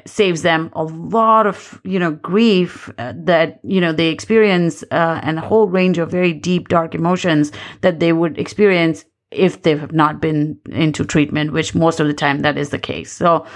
saves 0.07 0.43
them 0.43 0.71
a 0.75 0.85
lot 0.85 1.47
of 1.47 1.81
you 1.85 1.99
know 1.99 2.13
grief 2.13 2.91
uh, 2.99 3.13
that 3.17 3.61
you 3.63 3.81
know 3.81 3.93
they 3.93 4.09
experience 4.09 4.83
uh, 4.91 5.21
and 5.23 5.39
a 5.39 5.43
whole 5.43 5.69
range 5.69 5.99
of 5.99 6.11
very 6.11 6.33
deep 6.33 6.69
dark 6.69 6.95
emotions 6.95 7.53
that 7.81 8.01
they 8.01 8.13
would 8.13 8.39
experience 8.39 9.05
if 9.31 9.63
they 9.63 9.77
have 9.77 9.93
not 9.93 10.21
been 10.21 10.59
into 10.71 11.05
treatment 11.05 11.53
which 11.53 11.75
most 11.75 12.01
of 12.01 12.07
the 12.07 12.15
time 12.15 12.41
that 12.41 12.59
is 12.59 12.71
the 12.71 12.79
case. 12.79 13.13
So 13.13 13.47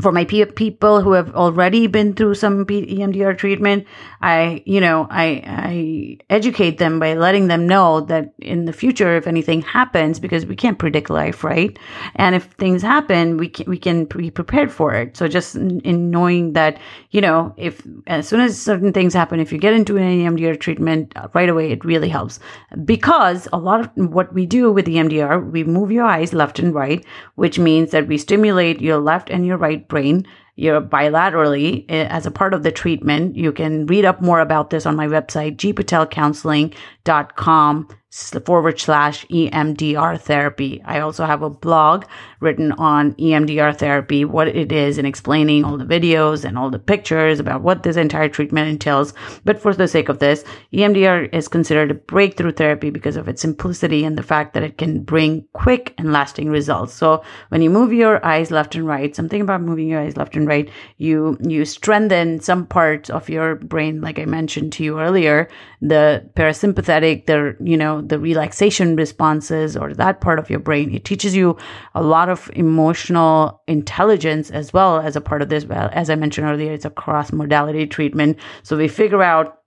for 0.00 0.12
my 0.12 0.24
people 0.24 1.00
who 1.00 1.12
have 1.12 1.34
already 1.34 1.86
been 1.86 2.14
through 2.14 2.34
some 2.34 2.64
EMDR 2.64 3.36
treatment, 3.36 3.86
I, 4.20 4.62
you 4.66 4.80
know, 4.80 5.06
I, 5.10 5.42
I 5.46 6.18
educate 6.30 6.78
them 6.78 6.98
by 6.98 7.14
letting 7.14 7.48
them 7.48 7.66
know 7.66 8.00
that 8.02 8.34
in 8.38 8.64
the 8.64 8.72
future, 8.72 9.16
if 9.16 9.26
anything 9.26 9.62
happens, 9.62 10.20
because 10.20 10.46
we 10.46 10.56
can't 10.56 10.78
predict 10.78 11.10
life, 11.10 11.42
right? 11.44 11.78
And 12.16 12.34
if 12.34 12.44
things 12.44 12.82
happen, 12.82 13.36
we 13.36 13.48
can, 13.48 13.68
we 13.68 13.78
can 13.78 14.04
be 14.04 14.30
prepared 14.30 14.70
for 14.70 14.94
it. 14.94 15.16
So 15.16 15.28
just 15.28 15.56
in, 15.56 15.80
in 15.80 16.10
knowing 16.10 16.52
that, 16.52 16.78
you 17.10 17.20
know, 17.20 17.54
if 17.56 17.82
as 18.06 18.28
soon 18.28 18.40
as 18.40 18.60
certain 18.60 18.92
things 18.92 19.14
happen, 19.14 19.40
if 19.40 19.52
you 19.52 19.58
get 19.58 19.74
into 19.74 19.96
an 19.96 20.04
EMDR 20.04 20.60
treatment 20.60 21.12
uh, 21.16 21.28
right 21.34 21.48
away, 21.48 21.70
it 21.70 21.84
really 21.84 22.08
helps 22.08 22.38
because 22.84 23.48
a 23.52 23.58
lot 23.58 23.80
of 23.80 23.90
what 24.12 24.32
we 24.32 24.46
do 24.46 24.72
with 24.72 24.86
EMDR, 24.86 25.50
we 25.50 25.64
move 25.64 25.90
your 25.90 26.04
eyes 26.04 26.32
left 26.32 26.58
and 26.58 26.74
right, 26.74 27.04
which 27.36 27.58
means 27.58 27.90
that 27.90 28.06
we 28.06 28.18
stimulate 28.18 28.80
your 28.80 28.98
left 28.98 29.30
and 29.30 29.46
your 29.46 29.56
right 29.56 29.87
brain 29.88 30.24
you're 30.58 30.80
bilaterally 30.80 31.84
eh, 31.88 32.08
as 32.10 32.26
a 32.26 32.32
part 32.32 32.52
of 32.52 32.64
the 32.64 32.72
treatment. 32.72 33.36
You 33.36 33.52
can 33.52 33.86
read 33.86 34.04
up 34.04 34.20
more 34.20 34.40
about 34.40 34.70
this 34.70 34.86
on 34.86 34.96
my 34.96 35.06
website, 35.06 35.54
gpatelcounseling.com 35.56 37.88
forward 38.10 38.80
slash 38.80 39.26
EMDR 39.26 40.20
therapy. 40.20 40.80
I 40.84 41.00
also 41.00 41.26
have 41.26 41.42
a 41.42 41.50
blog 41.50 42.06
written 42.40 42.72
on 42.72 43.12
EMDR 43.14 43.76
therapy, 43.76 44.24
what 44.24 44.48
it 44.48 44.72
is, 44.72 44.96
and 44.96 45.06
explaining 45.06 45.64
all 45.64 45.76
the 45.76 45.84
videos 45.84 46.44
and 46.44 46.56
all 46.56 46.70
the 46.70 46.78
pictures 46.78 47.38
about 47.38 47.62
what 47.62 47.82
this 47.82 47.96
entire 47.96 48.28
treatment 48.28 48.68
entails. 48.68 49.12
But 49.44 49.60
for 49.60 49.74
the 49.74 49.88
sake 49.88 50.08
of 50.08 50.20
this, 50.20 50.44
EMDR 50.72 51.34
is 51.34 51.48
considered 51.48 51.90
a 51.90 51.94
breakthrough 51.94 52.52
therapy 52.52 52.90
because 52.90 53.16
of 53.16 53.28
its 53.28 53.42
simplicity 53.42 54.04
and 54.04 54.16
the 54.16 54.22
fact 54.22 54.54
that 54.54 54.62
it 54.62 54.78
can 54.78 55.02
bring 55.02 55.46
quick 55.52 55.94
and 55.98 56.12
lasting 56.12 56.48
results. 56.48 56.94
So 56.94 57.22
when 57.50 57.60
you 57.60 57.70
move 57.70 57.92
your 57.92 58.24
eyes 58.24 58.50
left 58.50 58.74
and 58.74 58.86
right, 58.86 59.14
something 59.14 59.42
about 59.42 59.60
moving 59.60 59.88
your 59.88 60.00
eyes 60.00 60.16
left 60.16 60.34
and 60.34 60.46
right, 60.46 60.70
you 60.96 61.36
you 61.40 61.64
strengthen 61.64 62.40
some 62.40 62.66
parts 62.66 63.10
of 63.10 63.28
your 63.28 63.56
brain, 63.56 64.00
like 64.00 64.18
I 64.18 64.24
mentioned 64.24 64.72
to 64.74 64.84
you 64.84 64.98
earlier, 64.98 65.48
the 65.82 66.28
parasympathetic, 66.34 67.26
the 67.26 67.56
you 67.60 67.76
know 67.76 67.97
the 68.02 68.18
relaxation 68.18 68.96
responses 68.96 69.76
or 69.76 69.94
that 69.94 70.20
part 70.20 70.38
of 70.38 70.50
your 70.50 70.58
brain. 70.58 70.94
It 70.94 71.04
teaches 71.04 71.34
you 71.34 71.56
a 71.94 72.02
lot 72.02 72.28
of 72.28 72.50
emotional 72.54 73.62
intelligence 73.66 74.50
as 74.50 74.72
well 74.72 75.00
as 75.00 75.16
a 75.16 75.20
part 75.20 75.42
of 75.42 75.48
this. 75.48 75.64
Well, 75.64 75.90
as 75.92 76.10
I 76.10 76.14
mentioned 76.14 76.46
earlier, 76.46 76.72
it's 76.72 76.84
a 76.84 76.90
cross 76.90 77.32
modality 77.32 77.86
treatment. 77.86 78.38
So 78.62 78.76
we 78.76 78.88
figure 78.88 79.22
out 79.22 79.58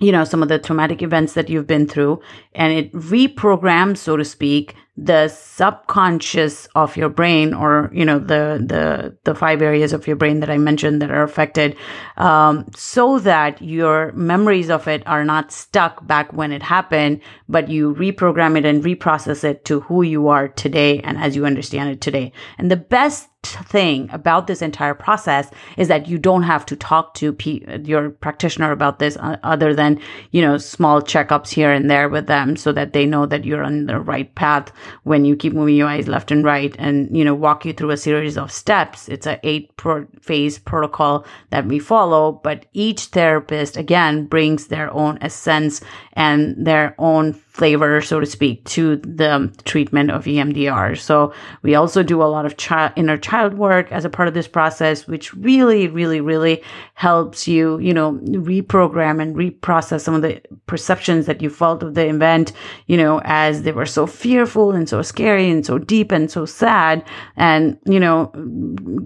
you 0.00 0.10
know 0.10 0.24
some 0.24 0.42
of 0.42 0.48
the 0.48 0.58
traumatic 0.58 1.02
events 1.02 1.34
that 1.34 1.50
you've 1.50 1.66
been 1.66 1.86
through 1.86 2.20
and 2.54 2.72
it 2.72 2.92
reprograms 2.94 3.98
so 3.98 4.16
to 4.16 4.24
speak 4.24 4.74
the 5.02 5.28
subconscious 5.28 6.68
of 6.74 6.94
your 6.94 7.08
brain 7.08 7.54
or 7.54 7.90
you 7.90 8.04
know 8.04 8.18
the 8.18 8.62
the 8.66 9.16
the 9.24 9.34
five 9.34 9.62
areas 9.62 9.94
of 9.94 10.06
your 10.06 10.14
brain 10.14 10.40
that 10.40 10.50
i 10.50 10.58
mentioned 10.58 11.00
that 11.00 11.10
are 11.10 11.22
affected 11.22 11.74
um, 12.18 12.66
so 12.76 13.18
that 13.18 13.60
your 13.62 14.12
memories 14.12 14.68
of 14.68 14.86
it 14.86 15.02
are 15.06 15.24
not 15.24 15.50
stuck 15.50 16.06
back 16.06 16.30
when 16.34 16.52
it 16.52 16.62
happened 16.62 17.18
but 17.48 17.70
you 17.70 17.94
reprogram 17.94 18.58
it 18.58 18.66
and 18.66 18.84
reprocess 18.84 19.42
it 19.42 19.64
to 19.64 19.80
who 19.80 20.02
you 20.02 20.28
are 20.28 20.48
today 20.48 21.00
and 21.00 21.18
as 21.18 21.34
you 21.34 21.44
understand 21.44 21.90
it 21.90 22.00
today. 22.00 22.32
And 22.58 22.70
the 22.70 22.76
best 22.76 23.28
thing 23.42 24.10
about 24.12 24.46
this 24.46 24.60
entire 24.60 24.92
process 24.92 25.50
is 25.78 25.88
that 25.88 26.06
you 26.06 26.18
don't 26.18 26.42
have 26.42 26.66
to 26.66 26.76
talk 26.76 27.14
to 27.14 27.32
P- 27.32 27.64
your 27.84 28.10
practitioner 28.10 28.70
about 28.70 28.98
this 28.98 29.16
uh, 29.16 29.38
other 29.42 29.74
than 29.74 29.98
you 30.30 30.42
know 30.42 30.58
small 30.58 31.00
checkups 31.00 31.48
here 31.48 31.72
and 31.72 31.90
there 31.90 32.10
with 32.10 32.26
them 32.26 32.54
so 32.54 32.70
that 32.72 32.92
they 32.92 33.06
know 33.06 33.24
that 33.24 33.46
you're 33.46 33.64
on 33.64 33.86
the 33.86 33.98
right 33.98 34.34
path 34.34 34.70
when 35.04 35.24
you 35.24 35.36
keep 35.36 35.52
moving 35.52 35.76
your 35.76 35.88
eyes 35.88 36.08
left 36.08 36.30
and 36.30 36.44
right 36.44 36.74
and 36.78 37.16
you 37.16 37.24
know 37.24 37.34
walk 37.34 37.64
you 37.64 37.72
through 37.72 37.90
a 37.90 37.96
series 37.96 38.36
of 38.36 38.52
steps. 38.52 39.08
It's 39.08 39.26
a 39.26 39.38
eight 39.42 39.76
pro- 39.76 40.06
phase 40.20 40.58
protocol 40.58 41.24
that 41.50 41.66
we 41.66 41.78
follow 41.78 42.32
but 42.32 42.66
each 42.72 43.06
therapist 43.06 43.76
again 43.76 44.26
brings 44.26 44.66
their 44.68 44.92
own 44.92 45.18
essence 45.20 45.80
and 46.20 46.54
their 46.66 46.94
own 46.98 47.32
flavor, 47.32 48.00
so 48.00 48.20
to 48.20 48.26
speak, 48.26 48.64
to 48.64 48.96
the 48.96 49.52
treatment 49.64 50.10
of 50.10 50.24
EMDR. 50.24 50.96
So 50.96 51.32
we 51.62 51.74
also 51.74 52.02
do 52.02 52.22
a 52.22 52.24
lot 52.24 52.46
of 52.46 52.56
child, 52.56 52.92
inner 52.94 53.18
child 53.18 53.54
work 53.54 53.90
as 53.90 54.04
a 54.04 54.10
part 54.10 54.28
of 54.28 54.34
this 54.34 54.46
process, 54.46 55.08
which 55.08 55.34
really, 55.34 55.88
really, 55.88 56.20
really 56.20 56.62
helps 56.94 57.48
you, 57.48 57.78
you 57.78 57.92
know, 57.92 58.12
reprogram 58.22 59.20
and 59.20 59.34
reprocess 59.34 60.02
some 60.02 60.14
of 60.14 60.22
the 60.22 60.40
perceptions 60.66 61.26
that 61.26 61.42
you 61.42 61.50
felt 61.50 61.82
of 61.82 61.94
the 61.94 62.06
event, 62.06 62.52
you 62.86 62.96
know, 62.96 63.20
as 63.24 63.62
they 63.62 63.72
were 63.72 63.86
so 63.86 64.06
fearful 64.06 64.70
and 64.72 64.88
so 64.88 65.02
scary 65.02 65.50
and 65.50 65.66
so 65.66 65.78
deep 65.78 66.12
and 66.12 66.30
so 66.30 66.44
sad. 66.44 67.02
And, 67.36 67.78
you 67.84 67.98
know, 67.98 68.26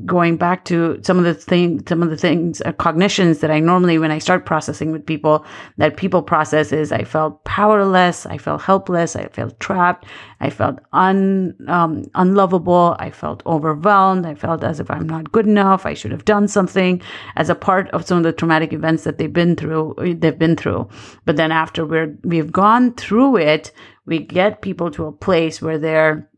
going 0.05 0.37
back 0.37 0.65
to 0.67 1.01
some 1.03 1.19
of 1.19 1.25
the 1.25 1.35
things, 1.35 1.85
some 1.89 2.03
of 2.03 2.11
the 2.11 2.17
things, 2.17 2.61
uh, 2.63 2.73
cognitions 2.73 3.39
that 3.39 3.51
I 3.51 3.61
normally, 3.61 3.99
when 3.99 4.11
I 4.11 4.19
start 4.19 4.47
processing 4.47 4.93
with 4.93 5.07
people, 5.07 5.47
that 5.79 5.97
people 5.97 6.23
process 6.23 6.73
is 6.73 6.93
I 6.93 7.04
felt 7.05 7.45
powerless. 7.45 8.27
I 8.27 8.39
felt 8.39 8.63
helpless. 8.63 9.15
I 9.17 9.29
felt 9.29 9.59
trapped. 9.61 10.07
I 10.41 10.51
felt 10.51 10.81
un, 10.93 11.55
um, 11.69 12.05
unlovable. 12.15 12.97
I 12.99 13.11
felt 13.11 13.43
overwhelmed. 13.47 14.27
I 14.27 14.35
felt 14.35 14.65
as 14.65 14.81
if 14.81 14.91
I'm 14.91 15.09
not 15.09 15.33
good 15.33 15.47
enough. 15.47 15.87
I 15.87 15.95
should 15.95 16.11
have 16.11 16.25
done 16.25 16.49
something 16.49 17.01
as 17.37 17.49
a 17.49 17.55
part 17.55 17.89
of 17.91 18.07
some 18.07 18.19
of 18.19 18.25
the 18.25 18.33
traumatic 18.33 18.73
events 18.73 19.05
that 19.05 19.19
they've 19.19 19.33
been 19.33 19.57
through, 19.57 19.95
they've 20.19 20.39
been 20.39 20.57
through. 20.57 20.89
But 21.25 21.37
then 21.37 21.53
after 21.53 21.87
we're, 21.87 22.17
we've 22.25 22.53
gone 22.53 22.95
through 22.95 23.37
it, 23.37 23.73
we 24.07 24.19
get 24.19 24.63
people 24.63 24.91
to 24.93 25.07
a 25.07 25.13
place 25.13 25.63
where 25.63 25.79
they're 25.79 26.29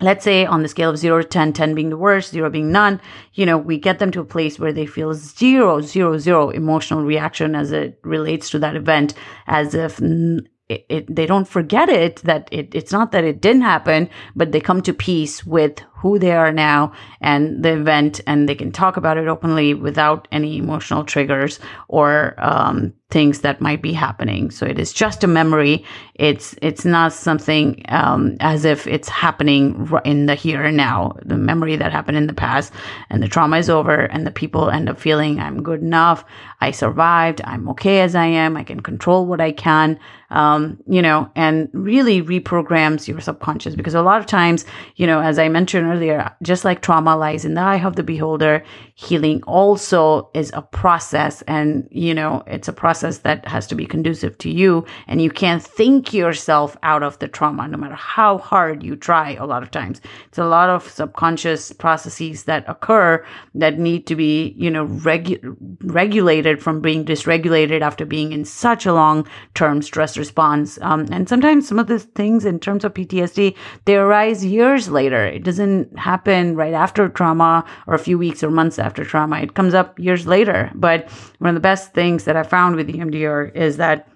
let's 0.00 0.24
say 0.24 0.44
on 0.44 0.62
the 0.62 0.68
scale 0.68 0.90
of 0.90 0.98
0 0.98 1.22
to 1.22 1.28
10 1.28 1.52
10 1.52 1.74
being 1.74 1.90
the 1.90 1.96
worst 1.96 2.32
0 2.32 2.50
being 2.50 2.72
none 2.72 3.00
you 3.34 3.46
know 3.46 3.58
we 3.58 3.78
get 3.78 3.98
them 3.98 4.10
to 4.10 4.20
a 4.20 4.24
place 4.24 4.58
where 4.58 4.72
they 4.72 4.86
feel 4.86 5.14
zero 5.14 5.80
zero 5.80 6.18
zero 6.18 6.50
emotional 6.50 7.04
reaction 7.04 7.54
as 7.54 7.72
it 7.72 7.98
relates 8.02 8.50
to 8.50 8.58
that 8.58 8.76
event 8.76 9.14
as 9.46 9.74
if 9.74 10.00
it, 10.00 10.86
it, 10.88 11.14
they 11.14 11.26
don't 11.26 11.48
forget 11.48 11.88
it 11.88 12.16
that 12.16 12.48
it, 12.50 12.74
it's 12.74 12.92
not 12.92 13.12
that 13.12 13.24
it 13.24 13.40
didn't 13.40 13.62
happen 13.62 14.08
but 14.34 14.52
they 14.52 14.60
come 14.60 14.82
to 14.82 14.92
peace 14.94 15.44
with 15.44 15.82
who 16.02 16.18
they 16.18 16.32
are 16.32 16.52
now 16.52 16.92
and 17.20 17.62
the 17.62 17.72
event 17.72 18.20
and 18.26 18.48
they 18.48 18.56
can 18.56 18.72
talk 18.72 18.96
about 18.96 19.16
it 19.16 19.28
openly 19.28 19.72
without 19.72 20.26
any 20.32 20.58
emotional 20.58 21.04
triggers 21.04 21.60
or 21.86 22.34
um, 22.38 22.92
things 23.12 23.42
that 23.42 23.60
might 23.60 23.82
be 23.82 23.92
happening. 23.92 24.50
So 24.50 24.66
it 24.66 24.78
is 24.78 24.92
just 24.92 25.22
a 25.22 25.26
memory. 25.26 25.84
It's 26.14 26.56
it's 26.62 26.84
not 26.84 27.12
something 27.12 27.84
um, 27.88 28.36
as 28.40 28.64
if 28.64 28.86
it's 28.86 29.08
happening 29.08 29.88
in 30.04 30.26
the 30.26 30.34
here 30.34 30.64
and 30.64 30.76
now. 30.76 31.16
The 31.24 31.36
memory 31.36 31.76
that 31.76 31.92
happened 31.92 32.16
in 32.16 32.26
the 32.26 32.32
past 32.32 32.72
and 33.10 33.22
the 33.22 33.28
trauma 33.28 33.58
is 33.58 33.70
over 33.70 33.94
and 33.94 34.26
the 34.26 34.30
people 34.30 34.70
end 34.70 34.88
up 34.88 34.98
feeling 34.98 35.38
i'm 35.38 35.62
good 35.62 35.82
enough. 35.82 36.24
I 36.60 36.70
survived. 36.70 37.42
I'm 37.44 37.68
okay 37.70 38.00
as 38.00 38.14
i 38.14 38.26
am. 38.26 38.56
I 38.56 38.64
can 38.64 38.80
control 38.80 39.26
what 39.26 39.40
i 39.40 39.52
can. 39.52 40.00
Um, 40.30 40.78
you 40.86 41.02
know 41.02 41.30
and 41.36 41.68
really 41.74 42.22
reprograms 42.22 43.06
your 43.06 43.20
subconscious 43.20 43.74
because 43.74 43.94
a 43.94 44.00
lot 44.00 44.18
of 44.18 44.24
times 44.24 44.64
you 44.96 45.06
know 45.06 45.20
as 45.20 45.38
i 45.38 45.46
mentioned 45.50 45.91
earlier, 45.92 46.34
just 46.42 46.64
like 46.64 46.80
trauma 46.80 47.16
lies 47.16 47.44
in 47.44 47.54
the 47.54 47.60
eye 47.60 47.84
of 47.84 47.96
the 47.96 48.02
beholder, 48.02 48.62
healing 48.94 49.42
also 49.44 50.30
is 50.34 50.50
a 50.54 50.62
process. 50.62 51.42
And, 51.42 51.88
you 51.90 52.14
know, 52.14 52.42
it's 52.46 52.68
a 52.68 52.72
process 52.72 53.18
that 53.18 53.46
has 53.46 53.66
to 53.68 53.74
be 53.74 53.86
conducive 53.86 54.38
to 54.38 54.50
you. 54.50 54.84
And 55.06 55.20
you 55.20 55.30
can't 55.30 55.62
think 55.62 56.12
yourself 56.14 56.76
out 56.82 57.02
of 57.02 57.18
the 57.18 57.28
trauma, 57.28 57.68
no 57.68 57.78
matter 57.78 57.94
how 57.94 58.38
hard 58.38 58.82
you 58.82 58.96
try 58.96 59.34
a 59.34 59.46
lot 59.46 59.62
of 59.62 59.70
times. 59.70 60.00
It's 60.28 60.38
a 60.38 60.44
lot 60.44 60.70
of 60.70 60.88
subconscious 60.88 61.72
processes 61.72 62.44
that 62.44 62.64
occur 62.68 63.24
that 63.54 63.78
need 63.78 64.06
to 64.06 64.16
be, 64.16 64.54
you 64.56 64.70
know, 64.70 64.86
regu- 64.86 65.56
regulated 65.82 66.62
from 66.62 66.80
being 66.80 67.04
dysregulated 67.04 67.80
after 67.80 68.04
being 68.04 68.32
in 68.32 68.44
such 68.44 68.86
a 68.86 68.94
long 68.94 69.26
term 69.54 69.82
stress 69.82 70.16
response. 70.16 70.78
Um, 70.82 71.06
and 71.10 71.28
sometimes 71.28 71.68
some 71.68 71.78
of 71.78 71.86
the 71.86 71.98
things 71.98 72.44
in 72.44 72.58
terms 72.58 72.84
of 72.84 72.94
PTSD, 72.94 73.56
they 73.84 73.96
arise 73.96 74.44
years 74.44 74.88
later. 74.88 75.26
It 75.26 75.42
doesn't 75.42 75.81
doesn't 75.82 75.98
happen 75.98 76.56
right 76.56 76.74
after 76.74 77.08
trauma 77.08 77.64
or 77.86 77.94
a 77.94 77.98
few 77.98 78.18
weeks 78.18 78.42
or 78.42 78.50
months 78.50 78.78
after 78.78 79.04
trauma. 79.04 79.40
It 79.40 79.54
comes 79.54 79.74
up 79.74 79.98
years 79.98 80.26
later. 80.26 80.70
But 80.74 81.10
one 81.38 81.48
of 81.48 81.54
the 81.54 81.60
best 81.60 81.92
things 81.94 82.24
that 82.24 82.36
I 82.36 82.42
found 82.42 82.76
with 82.76 82.88
EMDR 82.88 83.54
is 83.54 83.76
that 83.76 84.08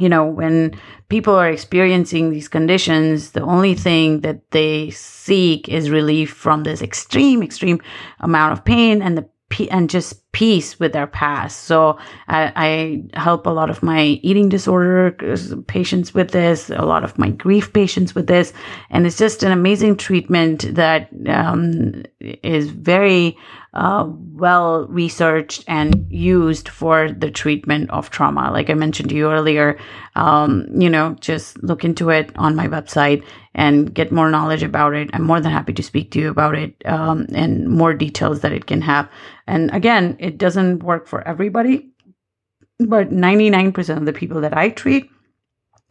you 0.00 0.08
know, 0.08 0.26
when 0.26 0.76
people 1.08 1.34
are 1.34 1.48
experiencing 1.48 2.30
these 2.30 2.48
conditions, 2.48 3.30
the 3.30 3.42
only 3.42 3.76
thing 3.76 4.22
that 4.22 4.50
they 4.50 4.90
seek 4.90 5.68
is 5.68 5.88
relief 5.88 6.32
from 6.32 6.64
this 6.64 6.82
extreme, 6.82 7.44
extreme 7.44 7.80
amount 8.18 8.52
of 8.52 8.64
pain 8.64 9.02
and 9.02 9.16
the 9.16 9.28
and 9.70 9.88
just 9.88 10.23
peace 10.34 10.80
with 10.80 10.92
their 10.92 11.06
past. 11.06 11.62
So 11.62 11.96
I, 12.26 12.52
I, 12.56 13.18
help 13.18 13.46
a 13.46 13.50
lot 13.50 13.70
of 13.70 13.82
my 13.82 14.18
eating 14.22 14.48
disorder 14.48 15.12
patients 15.68 16.12
with 16.12 16.32
this, 16.32 16.70
a 16.70 16.84
lot 16.84 17.04
of 17.04 17.16
my 17.16 17.30
grief 17.30 17.72
patients 17.72 18.16
with 18.16 18.26
this, 18.26 18.52
and 18.90 19.06
it's 19.06 19.16
just 19.16 19.44
an 19.44 19.52
amazing 19.52 19.96
treatment 19.96 20.74
that 20.74 21.08
um, 21.28 22.02
is 22.20 22.68
very 22.68 23.38
uh, 23.74 24.06
well 24.08 24.86
researched 24.86 25.64
and 25.66 26.06
used 26.08 26.68
for 26.68 27.10
the 27.10 27.30
treatment 27.30 27.90
of 27.90 28.10
trauma. 28.10 28.50
Like 28.52 28.70
I 28.70 28.74
mentioned 28.74 29.08
to 29.10 29.16
you 29.16 29.30
earlier, 29.30 29.78
um, 30.14 30.66
you 30.72 30.88
know, 30.88 31.16
just 31.20 31.62
look 31.62 31.84
into 31.84 32.10
it 32.10 32.30
on 32.36 32.54
my 32.54 32.68
website 32.68 33.24
and 33.54 33.92
get 33.92 34.12
more 34.12 34.30
knowledge 34.30 34.62
about 34.62 34.94
it. 34.94 35.10
I'm 35.12 35.22
more 35.22 35.40
than 35.40 35.52
happy 35.52 35.72
to 35.72 35.82
speak 35.82 36.12
to 36.12 36.20
you 36.20 36.28
about 36.28 36.56
it 36.56 36.74
um, 36.86 37.26
and 37.34 37.68
more 37.68 37.94
details 37.94 38.40
that 38.40 38.52
it 38.52 38.66
can 38.66 38.80
have. 38.80 39.08
And 39.46 39.70
again, 39.74 40.16
it 40.18 40.38
doesn't 40.38 40.82
work 40.82 41.06
for 41.06 41.26
everybody, 41.26 41.90
but 42.78 43.10
99% 43.10 43.96
of 43.96 44.06
the 44.06 44.12
people 44.12 44.40
that 44.42 44.56
I 44.56 44.70
treat 44.70 45.10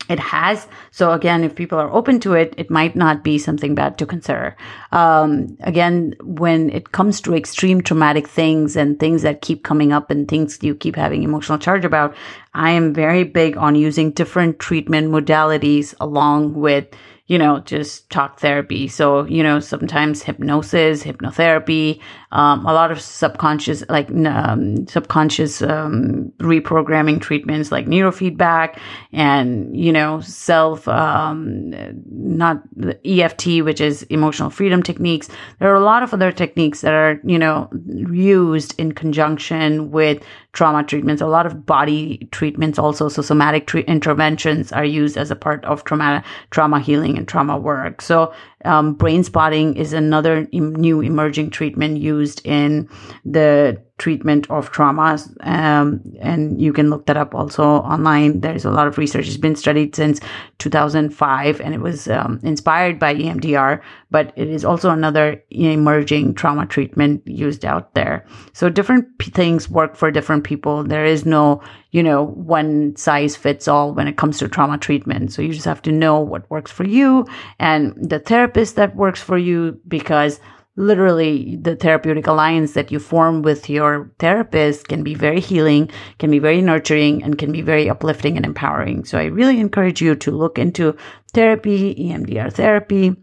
it 0.10 0.20
has. 0.20 0.68
So 0.92 1.12
again 1.12 1.44
if 1.44 1.56
people 1.56 1.80
are 1.80 1.92
open 1.92 2.20
to 2.22 2.34
it 2.34 2.54
it 2.58 2.70
might 2.70 2.96
not 2.96 3.24
be 3.24 3.38
something 3.38 3.74
bad 3.74 3.98
to 3.98 4.06
consider. 4.06 4.56
Um, 4.92 5.58
again 5.62 6.16
when 6.22 6.70
it 6.70 6.92
comes 6.92 7.22
to 7.22 7.36
extreme 7.36 7.82
traumatic 7.82 8.28
things 8.28 8.76
and 8.76 9.00
things 9.00 9.22
that 9.22 9.42
keep 9.42 9.64
coming 9.64 9.94
up 9.94 10.12
and 10.12 10.28
things 10.28 10.60
you 10.62 10.76
keep 10.76 10.96
having 10.96 11.24
emotional 11.24 11.58
charge 11.58 11.86
about 11.86 12.16
i 12.54 12.72
am 12.72 12.94
very 12.94 13.24
big 13.24 13.58
on 13.58 13.76
using 13.76 14.12
different 14.12 14.60
treatment 14.60 15.10
modalities 15.10 15.94
along 16.00 16.54
with 16.54 16.88
you 17.28 17.38
know, 17.38 17.60
just 17.60 18.10
talk 18.10 18.40
therapy. 18.42 18.88
So, 18.88 19.26
you 19.26 19.44
know, 19.44 19.62
sometimes 19.62 20.22
hypnosis, 20.22 21.04
hypnotherapy, 21.04 22.02
um, 22.34 22.66
a 22.66 22.74
lot 22.74 22.92
of 22.92 23.00
subconscious, 23.00 23.82
like 23.88 24.12
um, 24.12 24.86
subconscious 24.88 25.62
um, 25.62 26.34
reprogramming 26.40 27.22
treatments 27.22 27.72
like 27.72 27.86
neurofeedback 27.86 28.78
and, 29.14 29.76
you 29.76 29.94
know, 29.94 30.20
self, 30.20 30.86
um, 30.90 31.74
not 32.10 32.62
EFT, 33.06 33.64
which 33.64 33.80
is 33.80 34.04
emotional 34.04 34.50
freedom 34.50 34.84
techniques. 34.84 35.30
There 35.60 35.72
are 35.72 35.76
a 35.76 35.80
lot 35.86 36.04
of 36.04 36.14
other 36.14 36.32
techniques 36.32 36.82
that 36.82 36.94
are, 36.94 37.22
you 37.24 37.40
know, 37.40 37.70
used 38.12 38.78
in 38.78 38.92
conjunction 38.92 39.92
with 39.92 40.22
trauma 40.54 40.84
treatments, 40.84 41.22
a 41.22 41.28
lot 41.28 41.46
of 41.46 41.66
body 41.66 42.28
treatments 42.32 42.80
also. 42.80 43.10
So 43.10 43.22
somatic 43.22 43.68
tre- 43.68 43.84
interventions 43.84 44.72
are 44.72 44.86
used 44.86 45.18
as 45.18 45.32
a 45.32 45.36
part 45.36 45.66
of 45.66 45.84
trauma, 45.84 46.24
trauma 46.52 46.80
healing 46.80 47.18
and 47.18 47.28
trauma 47.28 47.58
work. 47.58 48.02
So 48.02 48.34
um, 48.66 48.94
brain 48.94 49.24
spotting 49.24 49.76
is 49.76 49.94
another 49.94 50.48
new 50.52 51.02
emerging 51.02 51.50
treatment 51.50 51.98
used 51.98 52.42
in 52.46 52.90
the 53.26 53.82
treatment 54.00 54.50
of 54.50 54.72
traumas. 54.72 55.34
Um, 55.46 56.02
and 56.20 56.60
you 56.60 56.74
can 56.74 56.90
look 56.90 57.06
that 57.06 57.16
up 57.16 57.36
also 57.36 57.64
online. 57.64 58.42
There's 58.42 58.66
a 58.66 58.72
lot 58.72 58.88
of 58.88 58.98
research. 58.98 59.28
It's 59.28 59.38
been 59.38 59.56
studied 59.56 59.96
since 59.96 60.20
2005 60.58 61.62
and 61.62 61.74
it 61.74 61.80
was 61.80 62.08
um, 62.08 62.40
inspired 62.44 63.00
by 63.00 63.16
EMDR, 63.16 63.82
but 64.10 64.34
it 64.36 64.50
is 64.50 64.66
also 64.66 64.90
another 64.90 65.42
emerging 65.52 66.34
trauma 66.34 66.66
treatment 66.66 67.22
used 67.28 67.64
out 67.64 67.94
there. 67.94 68.26
So 68.54 68.68
different 68.70 69.18
p- 69.20 69.32
things 69.32 69.70
work 69.70 69.96
for 69.96 70.12
different 70.12 70.44
people. 70.44 70.84
There 70.84 71.06
is 71.06 71.26
no, 71.26 71.62
you 71.94 72.02
know, 72.02 72.24
one 72.24 72.96
size 72.96 73.36
fits 73.36 73.68
all 73.68 73.94
when 73.94 74.08
it 74.08 74.18
comes 74.18 74.40
to 74.40 74.50
trauma 74.50 74.80
treatment. 74.80 75.32
So 75.32 75.44
you 75.44 75.54
just 75.54 75.66
have 75.66 75.82
to 75.84 75.92
know 75.92 76.20
what 76.20 76.50
works 76.50 76.72
for 76.72 76.84
you 76.84 77.26
and 77.60 77.94
the 77.96 78.20
therapist 78.20 78.76
that 78.76 78.96
works 78.96 79.22
for 79.22 79.38
you 79.38 79.80
because 79.88 80.40
literally 80.76 81.56
the 81.62 81.76
therapeutic 81.76 82.26
alliance 82.26 82.74
that 82.74 82.92
you 82.92 82.98
form 82.98 83.44
with 83.44 83.70
your 83.70 84.12
therapist 84.18 84.88
can 84.88 85.04
be 85.04 85.14
very 85.14 85.40
healing, 85.40 85.88
can 86.18 86.32
be 86.32 86.40
very 86.40 86.62
nurturing, 86.62 87.22
and 87.22 87.38
can 87.38 87.52
be 87.52 87.62
very 87.62 87.88
uplifting 87.88 88.38
and 88.38 88.46
empowering. 88.46 89.06
So 89.06 89.20
I 89.20 89.26
really 89.26 89.60
encourage 89.60 90.02
you 90.02 90.16
to 90.16 90.32
look 90.32 90.58
into 90.58 90.98
therapy, 91.32 91.94
EMDR 91.94 92.52
therapy 92.52 93.16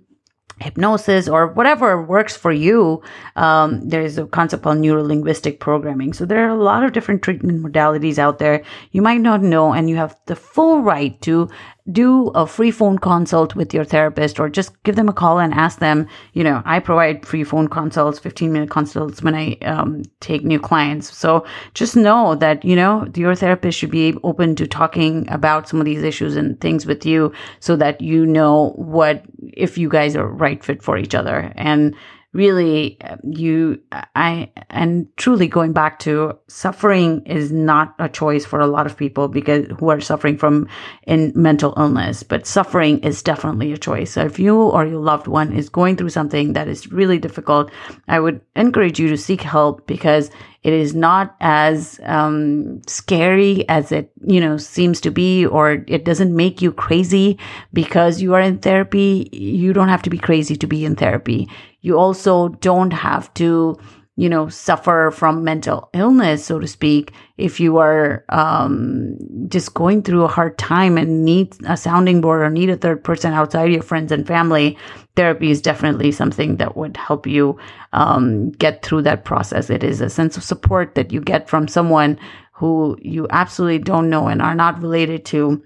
hypnosis 0.60 1.28
or 1.28 1.48
whatever 1.48 2.02
works 2.02 2.36
for 2.36 2.52
you. 2.52 3.02
Um, 3.36 3.88
there 3.88 4.02
is 4.02 4.18
a 4.18 4.26
concept 4.26 4.62
called 4.62 4.78
neurolinguistic 4.78 5.58
programming. 5.58 6.12
So 6.12 6.24
there 6.26 6.44
are 6.44 6.50
a 6.50 6.62
lot 6.62 6.84
of 6.84 6.92
different 6.92 7.22
treatment 7.22 7.62
modalities 7.62 8.18
out 8.18 8.38
there. 8.38 8.62
You 8.92 9.02
might 9.02 9.20
not 9.20 9.42
know, 9.42 9.72
and 9.72 9.88
you 9.88 9.96
have 9.96 10.16
the 10.26 10.36
full 10.36 10.82
right 10.82 11.20
to 11.22 11.48
do 11.90 12.28
a 12.28 12.46
free 12.46 12.70
phone 12.70 12.98
consult 12.98 13.54
with 13.54 13.72
your 13.72 13.84
therapist 13.84 14.38
or 14.38 14.48
just 14.48 14.80
give 14.82 14.96
them 14.96 15.08
a 15.08 15.12
call 15.12 15.38
and 15.38 15.52
ask 15.54 15.78
them 15.78 16.06
you 16.34 16.44
know 16.44 16.62
i 16.64 16.78
provide 16.78 17.24
free 17.26 17.42
phone 17.42 17.68
consults 17.68 18.18
15 18.18 18.52
minute 18.52 18.70
consults 18.70 19.22
when 19.22 19.34
i 19.34 19.54
um, 19.62 20.02
take 20.20 20.44
new 20.44 20.60
clients 20.60 21.16
so 21.16 21.44
just 21.74 21.96
know 21.96 22.34
that 22.34 22.64
you 22.64 22.76
know 22.76 23.08
your 23.16 23.34
therapist 23.34 23.78
should 23.78 23.90
be 23.90 24.14
open 24.22 24.54
to 24.54 24.66
talking 24.66 25.28
about 25.30 25.68
some 25.68 25.80
of 25.80 25.86
these 25.86 26.02
issues 26.02 26.36
and 26.36 26.60
things 26.60 26.86
with 26.86 27.06
you 27.06 27.32
so 27.60 27.76
that 27.76 28.00
you 28.00 28.26
know 28.26 28.70
what 28.76 29.24
if 29.56 29.78
you 29.78 29.88
guys 29.88 30.16
are 30.16 30.26
right 30.26 30.62
fit 30.62 30.82
for 30.82 30.96
each 30.96 31.14
other. 31.14 31.52
And 31.56 31.94
really 32.32 32.96
you 33.24 33.80
i 34.14 34.48
and 34.68 35.08
truly 35.16 35.48
going 35.48 35.72
back 35.72 35.98
to 35.98 36.32
suffering 36.46 37.20
is 37.26 37.50
not 37.50 37.92
a 37.98 38.08
choice 38.08 38.44
for 38.44 38.60
a 38.60 38.68
lot 38.68 38.86
of 38.86 38.96
people 38.96 39.26
because 39.26 39.66
who 39.80 39.88
are 39.90 40.00
suffering 40.00 40.38
from 40.38 40.68
in 41.08 41.32
mental 41.34 41.74
illness 41.76 42.22
but 42.22 42.46
suffering 42.46 43.00
is 43.00 43.22
definitely 43.22 43.72
a 43.72 43.78
choice. 43.78 44.12
So 44.12 44.24
if 44.24 44.38
you 44.38 44.56
or 44.56 44.86
your 44.86 45.00
loved 45.00 45.26
one 45.26 45.52
is 45.52 45.68
going 45.68 45.96
through 45.96 46.10
something 46.10 46.52
that 46.52 46.68
is 46.68 46.92
really 46.92 47.18
difficult 47.18 47.72
i 48.06 48.20
would 48.20 48.40
encourage 48.54 49.00
you 49.00 49.08
to 49.08 49.16
seek 49.16 49.40
help 49.40 49.88
because 49.88 50.30
it 50.62 50.72
is 50.72 50.94
not 50.94 51.36
as 51.40 51.98
um, 52.04 52.82
scary 52.86 53.66
as 53.68 53.92
it 53.92 54.12
you 54.26 54.40
know 54.40 54.56
seems 54.58 55.00
to 55.00 55.10
be 55.10 55.46
or 55.46 55.84
it 55.86 56.04
doesn't 56.04 56.34
make 56.34 56.60
you 56.60 56.72
crazy. 56.72 57.38
Because 57.72 58.20
you 58.20 58.34
are 58.34 58.40
in 58.40 58.58
therapy 58.58 59.28
you 59.32 59.72
don't 59.72 59.88
have 59.88 60.02
to 60.02 60.10
be 60.10 60.18
crazy 60.18 60.56
to 60.56 60.66
be 60.66 60.84
in 60.84 60.96
therapy. 60.96 61.48
You 61.80 61.98
also 61.98 62.48
don't 62.48 62.92
have 62.92 63.32
to 63.34 63.78
you 64.20 64.28
know 64.28 64.48
suffer 64.50 65.10
from 65.14 65.42
mental 65.44 65.88
illness 65.94 66.44
so 66.44 66.58
to 66.58 66.66
speak 66.66 67.12
if 67.38 67.58
you 67.58 67.78
are 67.78 68.22
um, 68.28 69.16
just 69.48 69.72
going 69.72 70.02
through 70.02 70.24
a 70.24 70.28
hard 70.28 70.58
time 70.58 70.98
and 70.98 71.24
need 71.24 71.56
a 71.66 71.76
sounding 71.76 72.20
board 72.20 72.42
or 72.42 72.50
need 72.50 72.68
a 72.68 72.76
third 72.76 73.02
person 73.02 73.32
outside 73.32 73.72
your 73.72 73.82
friends 73.82 74.12
and 74.12 74.26
family 74.26 74.76
therapy 75.16 75.50
is 75.50 75.62
definitely 75.62 76.12
something 76.12 76.56
that 76.56 76.76
would 76.76 76.96
help 76.96 77.26
you 77.26 77.58
um, 77.92 78.50
get 78.52 78.82
through 78.82 79.02
that 79.02 79.24
process. 79.24 79.70
It 79.70 79.82
is 79.82 80.00
a 80.00 80.08
sense 80.08 80.36
of 80.36 80.44
support 80.44 80.94
that 80.94 81.12
you 81.12 81.20
get 81.20 81.48
from 81.48 81.68
someone 81.68 82.18
who 82.52 82.96
you 83.02 83.26
absolutely 83.30 83.78
don't 83.78 84.10
know 84.10 84.28
and 84.28 84.42
are 84.42 84.54
not 84.54 84.80
related 84.82 85.24
to 85.26 85.62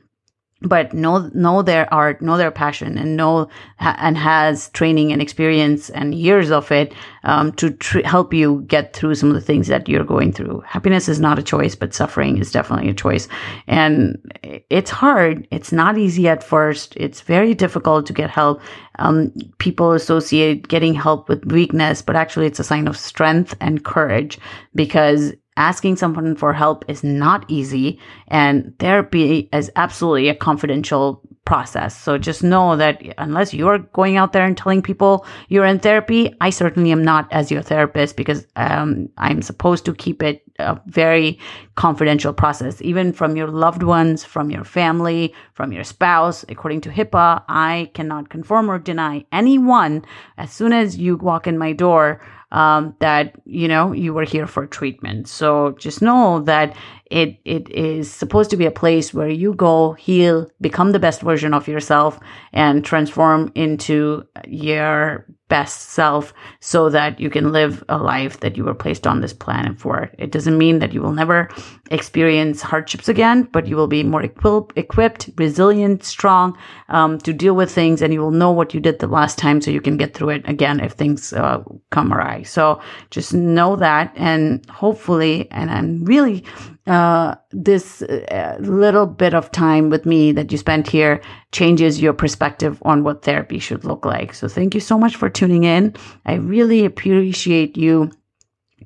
but 0.64 0.92
know 0.92 1.30
know 1.34 1.62
their 1.62 1.92
art, 1.92 2.22
know 2.22 2.36
their 2.36 2.50
passion, 2.50 2.98
and 2.98 3.16
know 3.16 3.48
and 3.78 4.16
has 4.16 4.68
training 4.70 5.12
and 5.12 5.20
experience 5.20 5.90
and 5.90 6.14
years 6.14 6.50
of 6.50 6.70
it 6.72 6.94
um, 7.24 7.52
to 7.52 7.70
tr- 7.70 8.00
help 8.04 8.32
you 8.32 8.62
get 8.66 8.94
through 8.94 9.14
some 9.14 9.28
of 9.28 9.34
the 9.34 9.40
things 9.40 9.68
that 9.68 9.88
you're 9.88 10.04
going 10.04 10.32
through. 10.32 10.60
Happiness 10.66 11.08
is 11.08 11.20
not 11.20 11.38
a 11.38 11.42
choice, 11.42 11.74
but 11.74 11.94
suffering 11.94 12.38
is 12.38 12.50
definitely 12.52 12.90
a 12.90 12.94
choice, 12.94 13.28
and 13.66 14.18
it's 14.70 14.90
hard. 14.90 15.46
It's 15.50 15.72
not 15.72 15.98
easy 15.98 16.28
at 16.28 16.42
first. 16.42 16.94
It's 16.96 17.20
very 17.20 17.54
difficult 17.54 18.06
to 18.06 18.12
get 18.12 18.30
help. 18.30 18.60
Um, 18.98 19.32
people 19.58 19.92
associate 19.92 20.68
getting 20.68 20.94
help 20.94 21.28
with 21.28 21.44
weakness, 21.46 22.02
but 22.02 22.16
actually, 22.16 22.46
it's 22.46 22.60
a 22.60 22.64
sign 22.64 22.88
of 22.88 22.96
strength 22.96 23.54
and 23.60 23.84
courage 23.84 24.38
because 24.74 25.32
asking 25.56 25.96
someone 25.96 26.36
for 26.36 26.52
help 26.52 26.84
is 26.88 27.04
not 27.04 27.44
easy 27.48 27.98
and 28.28 28.76
therapy 28.78 29.48
is 29.52 29.70
absolutely 29.76 30.28
a 30.28 30.34
confidential 30.34 31.22
process. 31.44 31.98
So 32.00 32.16
just 32.16 32.42
know 32.42 32.76
that 32.76 33.02
unless 33.18 33.52
you're 33.52 33.78
going 33.78 34.16
out 34.16 34.32
there 34.32 34.44
and 34.44 34.56
telling 34.56 34.80
people 34.80 35.26
you're 35.48 35.66
in 35.66 35.78
therapy, 35.78 36.34
I 36.40 36.50
certainly 36.50 36.90
am 36.90 37.04
not 37.04 37.28
as 37.32 37.50
your 37.50 37.62
therapist 37.62 38.16
because 38.16 38.46
um, 38.56 39.10
I'm 39.18 39.42
supposed 39.42 39.84
to 39.84 39.94
keep 39.94 40.22
it 40.22 40.42
a 40.58 40.80
very 40.86 41.38
confidential 41.74 42.32
process, 42.32 42.80
even 42.80 43.12
from 43.12 43.36
your 43.36 43.48
loved 43.48 43.82
ones, 43.82 44.24
from 44.24 44.50
your 44.50 44.64
family, 44.64 45.34
from 45.52 45.72
your 45.72 45.84
spouse. 45.84 46.44
According 46.48 46.80
to 46.82 46.90
HIPAA, 46.90 47.42
I 47.48 47.90
cannot 47.92 48.30
confirm 48.30 48.70
or 48.70 48.78
deny 48.78 49.24
anyone 49.32 50.04
as 50.38 50.52
soon 50.52 50.72
as 50.72 50.96
you 50.96 51.16
walk 51.16 51.46
in 51.46 51.58
my 51.58 51.72
door 51.72 52.20
um, 52.54 52.94
that 53.00 53.34
you 53.44 53.68
know 53.68 53.92
you 53.92 54.14
were 54.14 54.24
here 54.24 54.46
for 54.46 54.66
treatment. 54.66 55.28
So 55.28 55.72
just 55.72 56.00
know 56.00 56.40
that 56.42 56.74
it 57.10 57.38
it 57.44 57.68
is 57.68 58.10
supposed 58.10 58.48
to 58.50 58.56
be 58.56 58.64
a 58.64 58.70
place 58.70 59.12
where 59.12 59.28
you 59.28 59.54
go 59.54 59.92
heal, 59.94 60.48
become 60.60 60.92
the 60.92 61.00
best 61.00 61.20
version 61.20 61.52
of 61.52 61.68
yourself, 61.68 62.18
and 62.52 62.84
transform 62.84 63.50
into 63.54 64.24
your 64.46 65.26
best 65.48 65.90
self 65.90 66.32
so 66.60 66.88
that 66.88 67.20
you 67.20 67.28
can 67.28 67.52
live 67.52 67.84
a 67.88 67.98
life 67.98 68.40
that 68.40 68.56
you 68.56 68.64
were 68.64 68.74
placed 68.74 69.06
on 69.06 69.20
this 69.20 69.32
planet 69.32 69.78
for. 69.78 70.10
It 70.18 70.30
doesn't 70.30 70.56
mean 70.56 70.78
that 70.78 70.92
you 70.94 71.02
will 71.02 71.12
never 71.12 71.50
experience 71.90 72.62
hardships 72.62 73.08
again, 73.08 73.42
but 73.52 73.66
you 73.66 73.76
will 73.76 73.86
be 73.86 74.02
more 74.02 74.22
equip- 74.22 74.76
equipped, 74.76 75.30
resilient, 75.36 76.04
strong 76.04 76.56
um, 76.88 77.18
to 77.18 77.32
deal 77.32 77.54
with 77.54 77.70
things, 77.70 78.00
and 78.00 78.12
you 78.12 78.20
will 78.20 78.30
know 78.30 78.50
what 78.50 78.72
you 78.74 78.80
did 78.80 78.98
the 78.98 79.06
last 79.06 79.38
time 79.38 79.60
so 79.60 79.70
you 79.70 79.80
can 79.80 79.96
get 79.96 80.14
through 80.14 80.30
it 80.30 80.48
again 80.48 80.80
if 80.80 80.92
things 80.92 81.32
uh, 81.32 81.62
come 81.90 82.12
awry. 82.12 82.42
So 82.42 82.80
just 83.10 83.34
know 83.34 83.76
that, 83.76 84.12
and 84.16 84.64
hopefully, 84.70 85.48
and 85.50 85.70
I'm 85.70 86.04
really 86.04 86.44
uh, 86.86 87.34
this 87.50 88.02
uh, 88.02 88.56
little 88.60 89.06
bit 89.06 89.34
of 89.34 89.50
time 89.52 89.90
with 89.90 90.04
me 90.04 90.32
that 90.32 90.52
you 90.52 90.58
spent 90.58 90.86
here 90.86 91.20
changes 91.52 92.00
your 92.00 92.12
perspective 92.12 92.78
on 92.82 93.04
what 93.04 93.22
therapy 93.22 93.58
should 93.58 93.84
look 93.84 94.04
like. 94.04 94.34
So 94.34 94.48
thank 94.48 94.74
you 94.74 94.80
so 94.80 94.98
much 94.98 95.16
for 95.16 95.30
tuning 95.30 95.64
in. 95.64 95.94
I 96.26 96.34
really 96.34 96.84
appreciate 96.84 97.76
you 97.76 98.10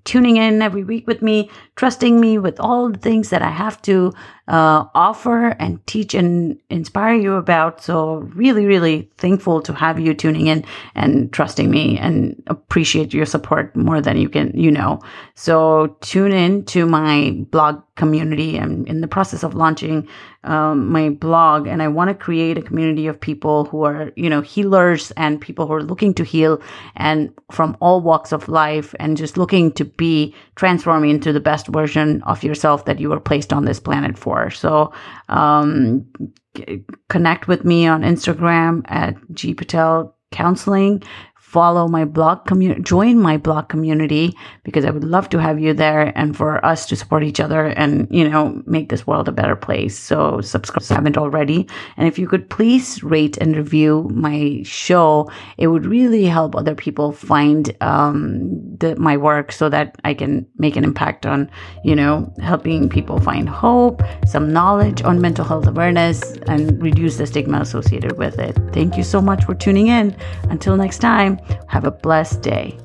tuning 0.04 0.36
in 0.36 0.62
every 0.62 0.84
week 0.84 1.06
with 1.06 1.22
me, 1.22 1.50
trusting 1.78 2.20
me 2.20 2.38
with 2.38 2.58
all 2.58 2.90
the 2.90 2.98
things 2.98 3.30
that 3.30 3.40
I 3.40 3.50
have 3.50 3.80
to 3.82 4.12
uh, 4.48 4.84
offer 4.94 5.48
and 5.60 5.86
teach 5.86 6.12
and 6.12 6.58
inspire 6.70 7.14
you 7.14 7.34
about. 7.34 7.82
So, 7.82 8.16
really, 8.34 8.66
really 8.66 9.08
thankful 9.18 9.60
to 9.62 9.72
have 9.74 10.00
you 10.00 10.12
tuning 10.12 10.48
in 10.48 10.64
and 10.94 11.32
trusting 11.32 11.70
me 11.70 11.96
and 11.98 12.42
appreciate 12.48 13.14
your 13.14 13.26
support 13.26 13.76
more 13.76 14.00
than 14.00 14.16
you 14.16 14.28
can, 14.28 14.50
you 14.58 14.70
know. 14.70 15.00
So, 15.34 15.96
tune 16.00 16.32
in 16.32 16.64
to 16.66 16.86
my 16.86 17.32
blog 17.50 17.82
community. 17.94 18.58
I'm 18.58 18.86
in 18.86 19.00
the 19.00 19.08
process 19.08 19.42
of 19.42 19.54
launching 19.54 20.08
um, 20.44 20.90
my 20.90 21.10
blog, 21.10 21.66
and 21.66 21.82
I 21.82 21.88
want 21.88 22.08
to 22.08 22.14
create 22.14 22.56
a 22.56 22.62
community 22.62 23.06
of 23.06 23.20
people 23.20 23.66
who 23.66 23.82
are, 23.82 24.12
you 24.16 24.30
know, 24.30 24.40
healers 24.40 25.10
and 25.12 25.40
people 25.40 25.66
who 25.66 25.74
are 25.74 25.82
looking 25.82 26.14
to 26.14 26.24
heal 26.24 26.62
and 26.96 27.34
from 27.50 27.76
all 27.80 28.00
walks 28.00 28.32
of 28.32 28.48
life 28.48 28.94
and 28.98 29.16
just 29.16 29.36
looking 29.36 29.72
to 29.72 29.84
be 29.84 30.34
transforming 30.54 31.10
into 31.10 31.32
the 31.32 31.40
best 31.40 31.67
version 31.68 32.22
of 32.24 32.42
yourself 32.42 32.84
that 32.84 33.00
you 33.00 33.10
were 33.10 33.20
placed 33.20 33.52
on 33.52 33.64
this 33.64 33.80
planet 33.80 34.18
for. 34.18 34.50
So 34.50 34.92
um, 35.28 36.06
connect 37.08 37.48
with 37.48 37.64
me 37.64 37.86
on 37.86 38.02
Instagram 38.02 38.82
at 38.86 39.16
G 39.32 39.54
Patel 39.54 40.14
Counseling 40.30 41.02
follow 41.48 41.88
my 41.88 42.04
blog 42.04 42.44
community, 42.44 42.82
join 42.82 43.18
my 43.18 43.38
blog 43.38 43.70
community 43.70 44.36
because 44.64 44.84
I 44.84 44.90
would 44.90 45.02
love 45.02 45.30
to 45.30 45.38
have 45.38 45.58
you 45.58 45.72
there 45.72 46.12
and 46.14 46.36
for 46.36 46.62
us 46.62 46.84
to 46.86 46.94
support 46.94 47.24
each 47.24 47.40
other 47.40 47.68
and, 47.68 48.06
you 48.10 48.28
know, 48.28 48.62
make 48.66 48.90
this 48.90 49.06
world 49.06 49.28
a 49.28 49.32
better 49.32 49.56
place. 49.56 49.98
So 49.98 50.42
subscribe 50.42 50.82
if 50.82 50.90
you 50.90 50.96
haven't 50.96 51.16
already. 51.16 51.66
And 51.96 52.06
if 52.06 52.18
you 52.18 52.28
could 52.28 52.50
please 52.50 53.02
rate 53.02 53.38
and 53.38 53.56
review 53.56 54.10
my 54.12 54.60
show, 54.62 55.30
it 55.56 55.68
would 55.68 55.86
really 55.86 56.26
help 56.26 56.54
other 56.54 56.74
people 56.74 57.12
find, 57.12 57.74
um, 57.80 58.76
the, 58.76 58.94
my 58.96 59.16
work 59.16 59.50
so 59.50 59.70
that 59.70 59.96
I 60.04 60.12
can 60.12 60.46
make 60.58 60.76
an 60.76 60.84
impact 60.84 61.24
on, 61.24 61.50
you 61.82 61.96
know, 61.96 62.30
helping 62.42 62.90
people 62.90 63.20
find 63.20 63.48
hope, 63.48 64.02
some 64.26 64.52
knowledge 64.52 65.02
on 65.02 65.22
mental 65.22 65.46
health 65.46 65.66
awareness 65.66 66.20
and 66.46 66.80
reduce 66.82 67.16
the 67.16 67.26
stigma 67.26 67.60
associated 67.60 68.18
with 68.18 68.38
it. 68.38 68.54
Thank 68.72 68.98
you 68.98 69.02
so 69.02 69.22
much 69.22 69.44
for 69.44 69.54
tuning 69.54 69.88
in. 69.88 70.14
Until 70.50 70.76
next 70.76 70.98
time, 70.98 71.37
have 71.68 71.84
a 71.84 71.90
blessed 71.90 72.42
day. 72.42 72.78